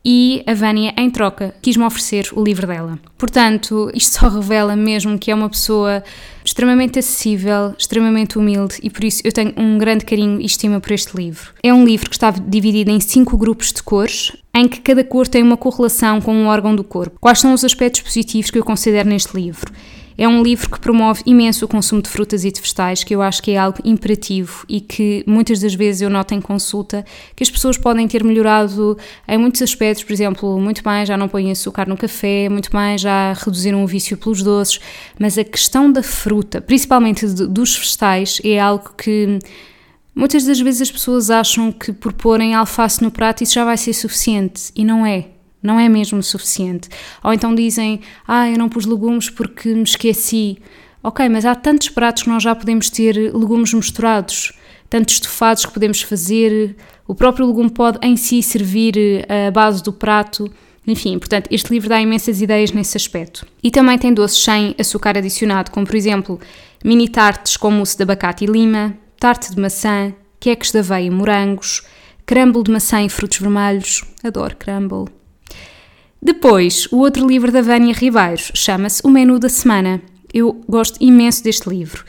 e 0.06 0.44
a 0.46 0.54
Vânia, 0.54 0.94
em 0.98 1.10
troca, 1.10 1.56
quis-me 1.62 1.84
oferecer 1.84 2.28
o 2.34 2.44
livro 2.44 2.68
dela. 2.68 3.00
Portanto, 3.18 3.90
isto 3.94 4.20
só 4.20 4.28
revela 4.28 4.76
mesmo 4.76 5.18
que 5.18 5.32
é 5.32 5.36
uma 5.36 5.50
pessoa 5.50 6.04
extremamente 6.44 7.00
acessível, 7.00 7.74
extremamente 7.78 8.38
humilde 8.38 8.76
e 8.84 8.90
por 8.90 9.04
isso 9.04 9.22
eu 9.24 9.32
tenho 9.32 9.54
um 9.56 9.78
grande 9.78 10.04
carinho 10.04 10.42
e 10.42 10.46
estima 10.46 10.82
por 10.82 10.92
este 10.92 11.16
livro. 11.16 11.54
É 11.64 11.74
um 11.74 11.86
livro 11.86 12.10
que 12.10 12.16
está 12.16 12.32
dividido 12.32 12.92
em 12.92 13.00
cinco 13.00 13.38
grupos 13.38 13.72
de 13.72 13.82
cores, 13.82 14.36
em 14.54 14.68
que 14.68 14.82
cada 14.82 15.04
cor 15.04 15.28
tem 15.28 15.42
uma 15.42 15.58
correlação 15.58 16.20
com 16.20 16.36
um 16.36 16.48
órgão 16.48 16.76
do 16.76 16.84
corpo. 16.84 17.18
Quais 17.20 17.40
são 17.40 17.54
os 17.54 17.64
aspectos 17.64 18.02
positivos 18.02 18.52
que 18.52 18.60
eu 18.60 18.66
considero 18.66 19.08
neste 19.08 19.34
livro? 19.36 19.72
É 20.18 20.28
um 20.28 20.44
livro 20.44 20.70
que 20.70 20.80
promove 20.80 21.22
imenso 21.26 21.66
o 21.66 21.68
consumo 21.68 22.02
de 22.02 22.10
frutas 22.10 22.46
e 22.46 22.52
de 22.52 22.62
vegetais, 22.62 23.04
que 23.04 23.16
eu 23.16 23.22
acho 23.22 23.42
que 23.42 23.52
é 23.52 23.58
algo 23.58 23.80
imperativo 23.84 24.66
e 24.70 24.80
que 24.80 25.24
muitas 25.26 25.60
das 25.60 25.74
vezes 25.74 26.02
eu 26.02 26.10
noto 26.10 26.34
em 26.34 26.42
consulta 26.42 27.06
que 27.36 27.44
as 27.44 27.50
pessoas 27.50 27.78
podem 27.78 28.08
ter 28.08 28.24
melhorado 28.24 28.98
em 29.28 29.38
muitos 29.38 29.62
aspectos, 29.62 30.04
por 30.04 30.14
exemplo, 30.14 30.60
muito 30.60 30.84
bem 30.84 31.06
já 31.06 31.18
não 31.18 31.28
põem 31.28 31.52
açúcar 31.52 31.88
no 31.88 31.98
café, 31.98 32.48
muito 32.50 32.70
bem 32.72 32.98
já 32.98 33.34
reduziram 33.34 33.84
o 33.84 33.88
vício 33.88 34.18
pelos 34.18 34.44
doces, 34.44 34.80
mas 35.20 35.38
a 35.38 35.44
questão 35.44 35.92
da 35.92 36.04
fruta, 36.04 36.62
principalmente 36.62 37.26
dos 37.26 37.76
vegetais, 37.76 38.40
é 38.44 38.60
algo 38.60 38.92
que 38.98 39.40
muitas 40.16 40.46
das 40.46 40.60
vezes 40.60 40.84
as 40.84 40.92
pessoas 40.92 41.30
acham 41.30 41.72
que 41.72 41.92
por 41.92 42.14
porem 42.14 42.54
alface 42.54 43.02
no 43.02 43.10
prato 43.12 43.44
isso 43.44 43.54
já 43.54 43.66
vai 43.66 43.78
ser 43.78 43.94
suficiente 43.94 44.72
e 44.76 44.86
não 44.86 45.06
é. 45.06 45.33
Não 45.64 45.80
é 45.80 45.88
mesmo 45.88 46.22
suficiente. 46.22 46.90
Ou 47.24 47.32
então 47.32 47.56
dizem, 47.56 48.02
ah, 48.28 48.50
eu 48.50 48.58
não 48.58 48.68
pus 48.68 48.86
legumes 48.86 49.30
porque 49.30 49.74
me 49.74 49.84
esqueci. 49.84 50.58
Ok, 51.02 51.28
mas 51.30 51.46
há 51.46 51.56
tantos 51.56 51.90
pratos 51.90 52.24
que 52.24 52.30
nós 52.30 52.44
já 52.44 52.54
podemos 52.54 52.90
ter 52.90 53.16
legumes 53.34 53.74
misturados, 53.74 54.52
tantos 54.90 55.16
estofados 55.16 55.66
que 55.66 55.74
podemos 55.74 56.02
fazer. 56.02 56.76
O 57.08 57.16
próprio 57.16 57.48
legume 57.48 57.70
pode 57.70 57.98
em 58.06 58.18
si 58.18 58.44
servir 58.44 58.98
eh, 58.98 59.48
a 59.48 59.52
base 59.52 59.82
do 59.82 59.94
prato. 59.94 60.52
Enfim, 60.86 61.18
portanto, 61.18 61.48
este 61.50 61.72
livro 61.72 61.88
dá 61.88 62.02
imensas 62.02 62.42
ideias 62.42 62.72
nesse 62.72 62.98
aspecto. 62.98 63.46
E 63.62 63.72
também 63.72 63.98
tem 63.98 64.14
doces 64.14 64.44
sem 64.44 64.76
açúcar 64.78 65.18
adicionado, 65.18 65.72
como 65.72 65.86
por 65.86 65.96
exemplo 65.96 66.40
mini 66.84 67.08
tartes 67.08 67.56
com 67.56 67.72
mousse 67.72 67.96
de 67.96 68.04
abacate 68.04 68.44
e 68.44 68.48
lima, 68.48 68.94
tarte 69.18 69.56
de 69.56 69.62
maçã, 69.62 70.14
queques 70.40 70.72
de 70.72 70.80
aveia 70.80 71.08
e 71.08 71.10
morangos, 71.10 71.84
crumble 72.26 72.64
de 72.64 72.72
maçã 72.72 73.02
e 73.02 73.10
frutos 73.10 73.40
vermelhos. 73.40 74.04
Adoro 74.24 74.56
crumble. 74.58 75.23
Depois, 76.26 76.88
o 76.90 77.00
outro 77.00 77.28
livro 77.28 77.52
da 77.52 77.62
Vânia 77.62 77.94
Ribeiros 77.94 78.50
chama-se 78.56 79.02
O 79.04 79.10
Menu 79.10 79.38
da 79.38 79.50
Semana. 79.50 80.02
Eu 80.34 80.64
gosto 80.70 80.96
imenso 81.04 81.44
deste 81.44 81.68
livro. 81.68 82.06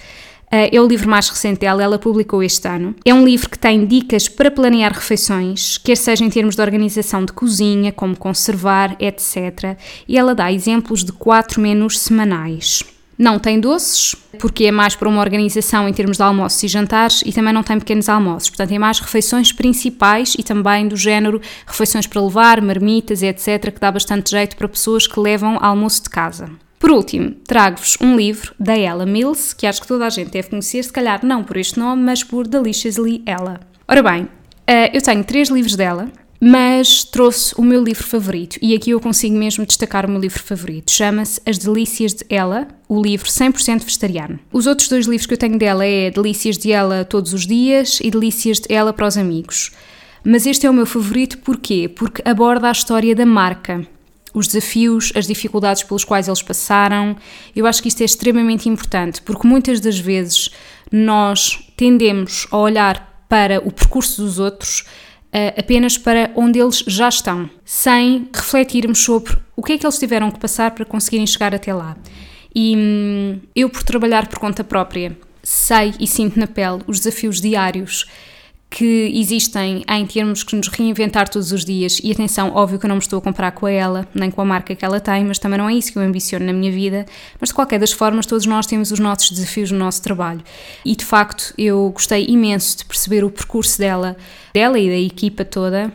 Eh, 0.52 0.76
é 0.76 0.80
o 0.80 0.86
livro 0.86 1.10
mais 1.10 1.28
recente 1.28 1.62
dela, 1.62 1.82
ela 1.82 1.98
publicou 1.98 2.40
este 2.40 2.68
ano. 2.68 2.94
É 3.04 3.12
um 3.12 3.24
livro 3.24 3.50
que 3.50 3.58
tem 3.58 3.84
dicas 3.84 4.28
para 4.28 4.52
planear 4.52 4.92
refeições, 4.92 5.78
quer 5.78 5.96
seja 5.96 6.24
em 6.24 6.30
termos 6.30 6.54
de 6.54 6.62
organização 6.62 7.24
de 7.24 7.32
cozinha, 7.32 7.90
como 7.90 8.16
conservar, 8.16 8.96
etc. 9.00 9.76
E 10.06 10.16
ela 10.16 10.32
dá 10.32 10.52
exemplos 10.52 11.02
de 11.02 11.10
quatro 11.10 11.60
menus 11.60 11.98
semanais. 11.98 12.84
Não 13.18 13.38
tem 13.38 13.60
doces, 13.60 14.14
porque 14.38 14.64
é 14.64 14.70
mais 14.70 14.94
para 14.96 15.08
uma 15.08 15.20
organização 15.20 15.88
em 15.88 15.92
termos 15.92 16.16
de 16.16 16.22
almoços 16.22 16.62
e 16.62 16.68
jantares, 16.68 17.22
e 17.24 17.32
também 17.32 17.52
não 17.52 17.62
tem 17.62 17.78
pequenos 17.78 18.08
almoços. 18.08 18.50
Portanto, 18.50 18.68
tem 18.68 18.78
mais 18.78 18.98
refeições 18.98 19.52
principais 19.52 20.34
e 20.38 20.42
também 20.42 20.88
do 20.88 20.96
género 20.96 21.40
refeições 21.66 22.06
para 22.06 22.20
levar, 22.20 22.60
marmitas, 22.60 23.22
etc., 23.22 23.72
que 23.72 23.80
dá 23.80 23.90
bastante 23.90 24.30
jeito 24.30 24.56
para 24.56 24.68
pessoas 24.68 25.06
que 25.06 25.18
levam 25.18 25.58
almoço 25.60 26.02
de 26.02 26.10
casa. 26.10 26.50
Por 26.78 26.90
último, 26.90 27.30
trago-vos 27.46 27.96
um 28.00 28.14
livro 28.16 28.54
da 28.60 28.76
Ella 28.76 29.06
Mills, 29.06 29.54
que 29.56 29.66
acho 29.66 29.80
que 29.80 29.86
toda 29.86 30.06
a 30.06 30.10
gente 30.10 30.30
deve 30.30 30.50
conhecer, 30.50 30.82
se 30.84 30.92
calhar 30.92 31.24
não 31.24 31.42
por 31.42 31.56
este 31.56 31.78
nome, 31.78 32.02
mas 32.02 32.22
por 32.22 32.46
Deliciously 32.46 33.22
Ella. 33.24 33.60
Ora 33.88 34.02
bem, 34.02 34.28
eh, 34.66 34.94
eu 34.94 35.00
tenho 35.00 35.24
três 35.24 35.48
livros 35.48 35.76
dela, 35.76 36.10
mas 36.46 37.04
trouxe 37.04 37.54
o 37.56 37.62
meu 37.62 37.82
livro 37.82 38.04
favorito 38.04 38.58
e 38.60 38.74
aqui 38.74 38.90
eu 38.90 39.00
consigo 39.00 39.34
mesmo 39.34 39.64
destacar 39.64 40.04
o 40.04 40.10
meu 40.10 40.20
livro 40.20 40.42
favorito. 40.42 40.92
Chama-se 40.92 41.40
As 41.46 41.56
Delícias 41.56 42.12
de 42.12 42.26
Ela, 42.28 42.68
o 42.86 43.00
livro 43.00 43.26
100% 43.26 43.82
vegetariano. 43.82 44.38
Os 44.52 44.66
outros 44.66 44.90
dois 44.90 45.06
livros 45.06 45.26
que 45.26 45.32
eu 45.32 45.38
tenho 45.38 45.56
dela 45.56 45.86
é 45.86 46.10
Delícias 46.10 46.58
de 46.58 46.70
Ela 46.70 47.02
todos 47.02 47.32
os 47.32 47.46
dias 47.46 47.98
e 48.02 48.10
Delícias 48.10 48.60
de 48.60 48.74
Ela 48.74 48.92
para 48.92 49.06
os 49.06 49.16
amigos. 49.16 49.70
Mas 50.22 50.44
este 50.44 50.66
é 50.66 50.70
o 50.70 50.74
meu 50.74 50.84
favorito 50.84 51.38
porquê? 51.38 51.88
Porque 51.88 52.20
aborda 52.28 52.68
a 52.68 52.72
história 52.72 53.14
da 53.14 53.24
marca, 53.24 53.86
os 54.34 54.46
desafios, 54.46 55.14
as 55.14 55.26
dificuldades 55.26 55.82
pelos 55.82 56.04
quais 56.04 56.28
eles 56.28 56.42
passaram. 56.42 57.16
Eu 57.56 57.66
acho 57.66 57.80
que 57.80 57.88
isto 57.88 58.02
é 58.02 58.04
extremamente 58.04 58.68
importante, 58.68 59.22
porque 59.22 59.48
muitas 59.48 59.80
das 59.80 59.98
vezes 59.98 60.50
nós 60.92 61.58
tendemos 61.74 62.46
a 62.50 62.58
olhar 62.58 63.24
para 63.30 63.66
o 63.66 63.72
percurso 63.72 64.20
dos 64.20 64.38
outros 64.38 64.84
apenas 65.56 65.98
para 65.98 66.30
onde 66.36 66.60
eles 66.60 66.84
já 66.86 67.08
estão, 67.08 67.50
sem 67.64 68.28
refletirmos 68.32 68.98
sobre 69.00 69.36
o 69.56 69.62
que 69.62 69.72
é 69.72 69.78
que 69.78 69.84
eles 69.84 69.98
tiveram 69.98 70.30
que 70.30 70.38
passar 70.38 70.70
para 70.70 70.84
conseguirem 70.84 71.26
chegar 71.26 71.54
até 71.54 71.74
lá. 71.74 71.96
E 72.54 72.76
hum, 72.76 73.40
eu, 73.54 73.68
por 73.68 73.82
trabalhar 73.82 74.28
por 74.28 74.38
conta 74.38 74.62
própria, 74.62 75.16
sei 75.42 75.92
e 75.98 76.06
sinto 76.06 76.38
na 76.38 76.46
pele 76.46 76.82
os 76.86 77.00
desafios 77.00 77.40
diários 77.40 78.06
que 78.74 79.12
existem 79.14 79.84
em 79.88 80.04
termos 80.04 80.42
que 80.42 80.56
nos 80.56 80.66
reinventar 80.66 81.28
todos 81.28 81.52
os 81.52 81.64
dias. 81.64 82.00
E 82.02 82.10
atenção, 82.10 82.50
óbvio 82.52 82.76
que 82.76 82.86
eu 82.86 82.88
não 82.88 82.96
me 82.96 83.02
estou 83.02 83.20
a 83.20 83.22
comparar 83.22 83.52
com 83.52 83.68
ela, 83.68 84.04
nem 84.12 84.32
com 84.32 84.40
a 84.40 84.44
marca 84.44 84.74
que 84.74 84.84
ela 84.84 84.98
tem, 84.98 85.24
mas 85.24 85.38
também 85.38 85.56
não 85.56 85.68
é 85.68 85.74
isso 85.74 85.92
que 85.92 85.98
eu 85.98 86.02
ambiciono 86.02 86.44
na 86.44 86.52
minha 86.52 86.72
vida. 86.72 87.06
Mas 87.38 87.50
de 87.50 87.54
qualquer 87.54 87.78
das 87.78 87.92
formas, 87.92 88.26
todos 88.26 88.46
nós 88.46 88.66
temos 88.66 88.90
os 88.90 88.98
nossos 88.98 89.30
desafios 89.30 89.70
no 89.70 89.78
nosso 89.78 90.02
trabalho. 90.02 90.42
E 90.84 90.96
de 90.96 91.04
facto, 91.04 91.54
eu 91.56 91.88
gostei 91.90 92.26
imenso 92.26 92.78
de 92.78 92.84
perceber 92.84 93.22
o 93.22 93.30
percurso 93.30 93.78
dela, 93.78 94.16
dela 94.52 94.76
e 94.76 94.88
da 94.88 94.98
equipa 94.98 95.44
toda. 95.44 95.92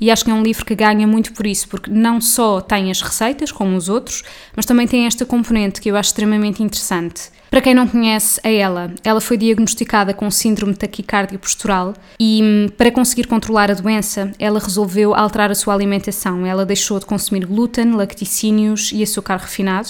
E 0.00 0.10
acho 0.10 0.24
que 0.24 0.30
é 0.30 0.34
um 0.34 0.42
livro 0.42 0.64
que 0.64 0.74
ganha 0.74 1.06
muito 1.06 1.32
por 1.32 1.46
isso, 1.46 1.68
porque 1.68 1.90
não 1.90 2.20
só 2.20 2.60
tem 2.60 2.90
as 2.90 3.02
receitas, 3.02 3.52
como 3.52 3.76
os 3.76 3.88
outros, 3.88 4.22
mas 4.56 4.64
também 4.64 4.86
tem 4.86 5.06
esta 5.06 5.26
componente 5.26 5.80
que 5.80 5.90
eu 5.90 5.96
acho 5.96 6.08
extremamente 6.08 6.62
interessante. 6.62 7.30
Para 7.50 7.60
quem 7.60 7.74
não 7.74 7.86
conhece 7.86 8.40
a 8.44 8.48
ela, 8.48 8.94
ela 9.02 9.20
foi 9.20 9.36
diagnosticada 9.36 10.14
com 10.14 10.30
síndrome 10.30 10.72
taquicardia 10.74 11.36
postural 11.36 11.94
e, 12.18 12.40
hum, 12.40 12.68
para 12.78 12.92
conseguir 12.92 13.26
controlar 13.26 13.72
a 13.72 13.74
doença, 13.74 14.30
ela 14.38 14.60
resolveu 14.60 15.14
alterar 15.14 15.50
a 15.50 15.54
sua 15.54 15.74
alimentação. 15.74 16.46
Ela 16.46 16.64
deixou 16.64 17.00
de 17.00 17.06
consumir 17.06 17.44
glúten, 17.44 17.92
lacticínios 17.92 18.92
e 18.92 19.02
açúcar 19.02 19.36
refinado 19.36 19.88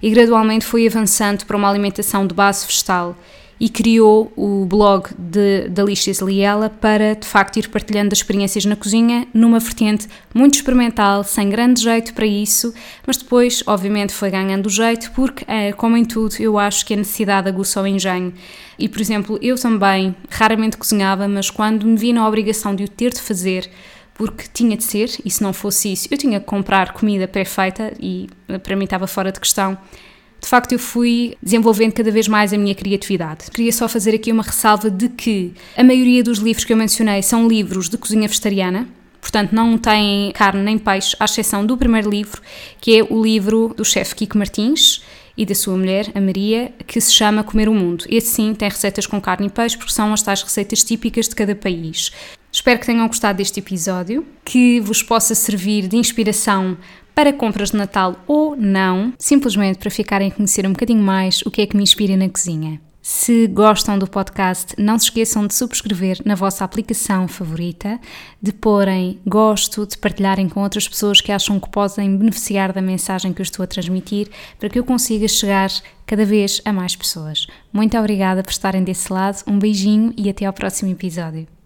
e 0.00 0.08
gradualmente 0.08 0.64
foi 0.64 0.86
avançando 0.86 1.44
para 1.44 1.56
uma 1.56 1.68
alimentação 1.68 2.26
de 2.26 2.32
base 2.32 2.64
vegetal 2.64 3.16
e 3.60 3.68
criou 3.68 4.32
o 4.34 4.64
blog 4.64 5.10
de, 5.18 5.68
da 5.68 5.84
Lixas 5.84 6.20
Liela 6.20 6.70
para 6.70 7.14
de 7.14 7.26
facto 7.26 7.58
ir 7.58 7.68
partilhando 7.68 8.08
as 8.12 8.20
experiências 8.20 8.64
na 8.64 8.74
cozinha 8.74 9.28
numa 9.34 9.58
vertente 9.58 10.08
muito 10.34 10.54
experimental, 10.54 11.22
sem 11.22 11.50
grande 11.50 11.82
jeito 11.82 12.14
para 12.14 12.24
isso, 12.24 12.72
mas 13.06 13.18
depois, 13.18 13.62
obviamente, 13.66 14.14
foi 14.14 14.30
ganhando 14.30 14.70
jeito 14.70 15.12
porque, 15.12 15.44
eh, 15.46 15.72
como 15.72 15.94
em 15.94 16.06
tudo, 16.06 16.36
eu 16.40 16.58
acho 16.58 16.86
que 16.86 16.94
a 16.94 16.96
necessidade 16.96 17.48
aguça 17.48 17.82
o 17.82 17.86
engenho. 17.86 18.32
E, 18.78 18.88
por 18.88 19.00
exemplo, 19.00 19.38
eu 19.42 19.56
também 19.56 20.16
raramente 20.30 20.78
cozinhava, 20.78 21.28
mas 21.28 21.50
quando 21.50 21.86
me 21.86 21.96
vi 21.96 22.14
na 22.14 22.26
obrigação 22.26 22.74
de 22.74 22.84
o 22.84 22.88
ter 22.88 23.12
de 23.12 23.20
fazer, 23.20 23.70
porque 24.14 24.44
tinha 24.52 24.76
de 24.76 24.84
ser, 24.84 25.10
e 25.22 25.30
se 25.30 25.42
não 25.42 25.52
fosse 25.52 25.92
isso, 25.92 26.08
eu 26.10 26.16
tinha 26.16 26.40
que 26.40 26.46
comprar 26.46 26.94
comida 26.94 27.28
pré-feita 27.28 27.92
e 28.00 28.26
eh, 28.48 28.56
para 28.56 28.74
mim 28.74 28.84
estava 28.84 29.06
fora 29.06 29.30
de 29.30 29.38
questão 29.38 29.76
de 30.40 30.48
facto 30.48 30.72
eu 30.72 30.78
fui 30.78 31.36
desenvolvendo 31.42 31.92
cada 31.92 32.10
vez 32.10 32.26
mais 32.26 32.52
a 32.52 32.58
minha 32.58 32.74
criatividade. 32.74 33.50
Queria 33.50 33.72
só 33.72 33.88
fazer 33.88 34.14
aqui 34.14 34.32
uma 34.32 34.42
ressalva 34.42 34.90
de 34.90 35.08
que 35.08 35.52
a 35.76 35.84
maioria 35.84 36.22
dos 36.22 36.38
livros 36.38 36.64
que 36.64 36.72
eu 36.72 36.76
mencionei 36.76 37.22
são 37.22 37.46
livros 37.46 37.88
de 37.88 37.98
cozinha 37.98 38.26
vegetariana, 38.26 38.88
portanto 39.20 39.52
não 39.52 39.76
têm 39.76 40.32
carne 40.32 40.62
nem 40.62 40.78
peixe, 40.78 41.14
à 41.20 41.26
exceção 41.26 41.64
do 41.64 41.76
primeiro 41.76 42.10
livro, 42.10 42.40
que 42.80 42.98
é 42.98 43.04
o 43.04 43.22
livro 43.22 43.74
do 43.76 43.84
chefe 43.84 44.14
Kiko 44.14 44.38
Martins 44.38 45.02
e 45.36 45.46
da 45.46 45.54
sua 45.54 45.76
mulher, 45.76 46.10
a 46.14 46.20
Maria, 46.20 46.72
que 46.86 47.00
se 47.00 47.12
chama 47.12 47.44
Comer 47.44 47.68
o 47.68 47.74
Mundo. 47.74 48.04
Esse 48.08 48.28
sim 48.28 48.54
tem 48.54 48.68
receitas 48.68 49.06
com 49.06 49.20
carne 49.20 49.46
e 49.46 49.50
peixe, 49.50 49.76
porque 49.76 49.92
são 49.92 50.12
as 50.12 50.22
tais 50.22 50.42
receitas 50.42 50.84
típicas 50.84 51.28
de 51.28 51.34
cada 51.34 51.54
país. 51.54 52.12
Espero 52.52 52.80
que 52.80 52.86
tenham 52.86 53.06
gostado 53.06 53.38
deste 53.38 53.60
episódio, 53.60 54.26
que 54.44 54.80
vos 54.80 55.02
possa 55.02 55.34
servir 55.34 55.86
de 55.86 55.96
inspiração 55.96 56.76
para 57.20 57.34
compras 57.34 57.70
de 57.70 57.76
Natal 57.76 58.16
ou 58.26 58.56
não, 58.56 59.12
simplesmente 59.18 59.78
para 59.78 59.90
ficarem 59.90 60.28
a 60.28 60.30
conhecer 60.30 60.66
um 60.66 60.72
bocadinho 60.72 61.02
mais 61.02 61.42
o 61.42 61.50
que 61.50 61.60
é 61.60 61.66
que 61.66 61.76
me 61.76 61.82
inspira 61.82 62.16
na 62.16 62.30
cozinha. 62.30 62.80
Se 63.02 63.46
gostam 63.46 63.98
do 63.98 64.06
podcast, 64.06 64.74
não 64.78 64.98
se 64.98 65.04
esqueçam 65.04 65.46
de 65.46 65.52
subscrever 65.52 66.22
na 66.24 66.34
vossa 66.34 66.64
aplicação 66.64 67.28
favorita, 67.28 68.00
de 68.40 68.54
porem 68.54 69.20
gosto, 69.26 69.86
de 69.86 69.98
partilharem 69.98 70.48
com 70.48 70.62
outras 70.62 70.88
pessoas 70.88 71.20
que 71.20 71.30
acham 71.30 71.60
que 71.60 71.68
podem 71.68 72.16
beneficiar 72.16 72.72
da 72.72 72.80
mensagem 72.80 73.34
que 73.34 73.42
eu 73.42 73.44
estou 73.44 73.64
a 73.64 73.66
transmitir, 73.66 74.30
para 74.58 74.70
que 74.70 74.78
eu 74.78 74.84
consiga 74.84 75.28
chegar 75.28 75.70
cada 76.06 76.24
vez 76.24 76.62
a 76.64 76.72
mais 76.72 76.96
pessoas. 76.96 77.46
Muito 77.70 77.98
obrigada 77.98 78.42
por 78.42 78.50
estarem 78.50 78.82
desse 78.82 79.12
lado, 79.12 79.42
um 79.46 79.58
beijinho 79.58 80.14
e 80.16 80.30
até 80.30 80.46
ao 80.46 80.54
próximo 80.54 80.90
episódio. 80.90 81.59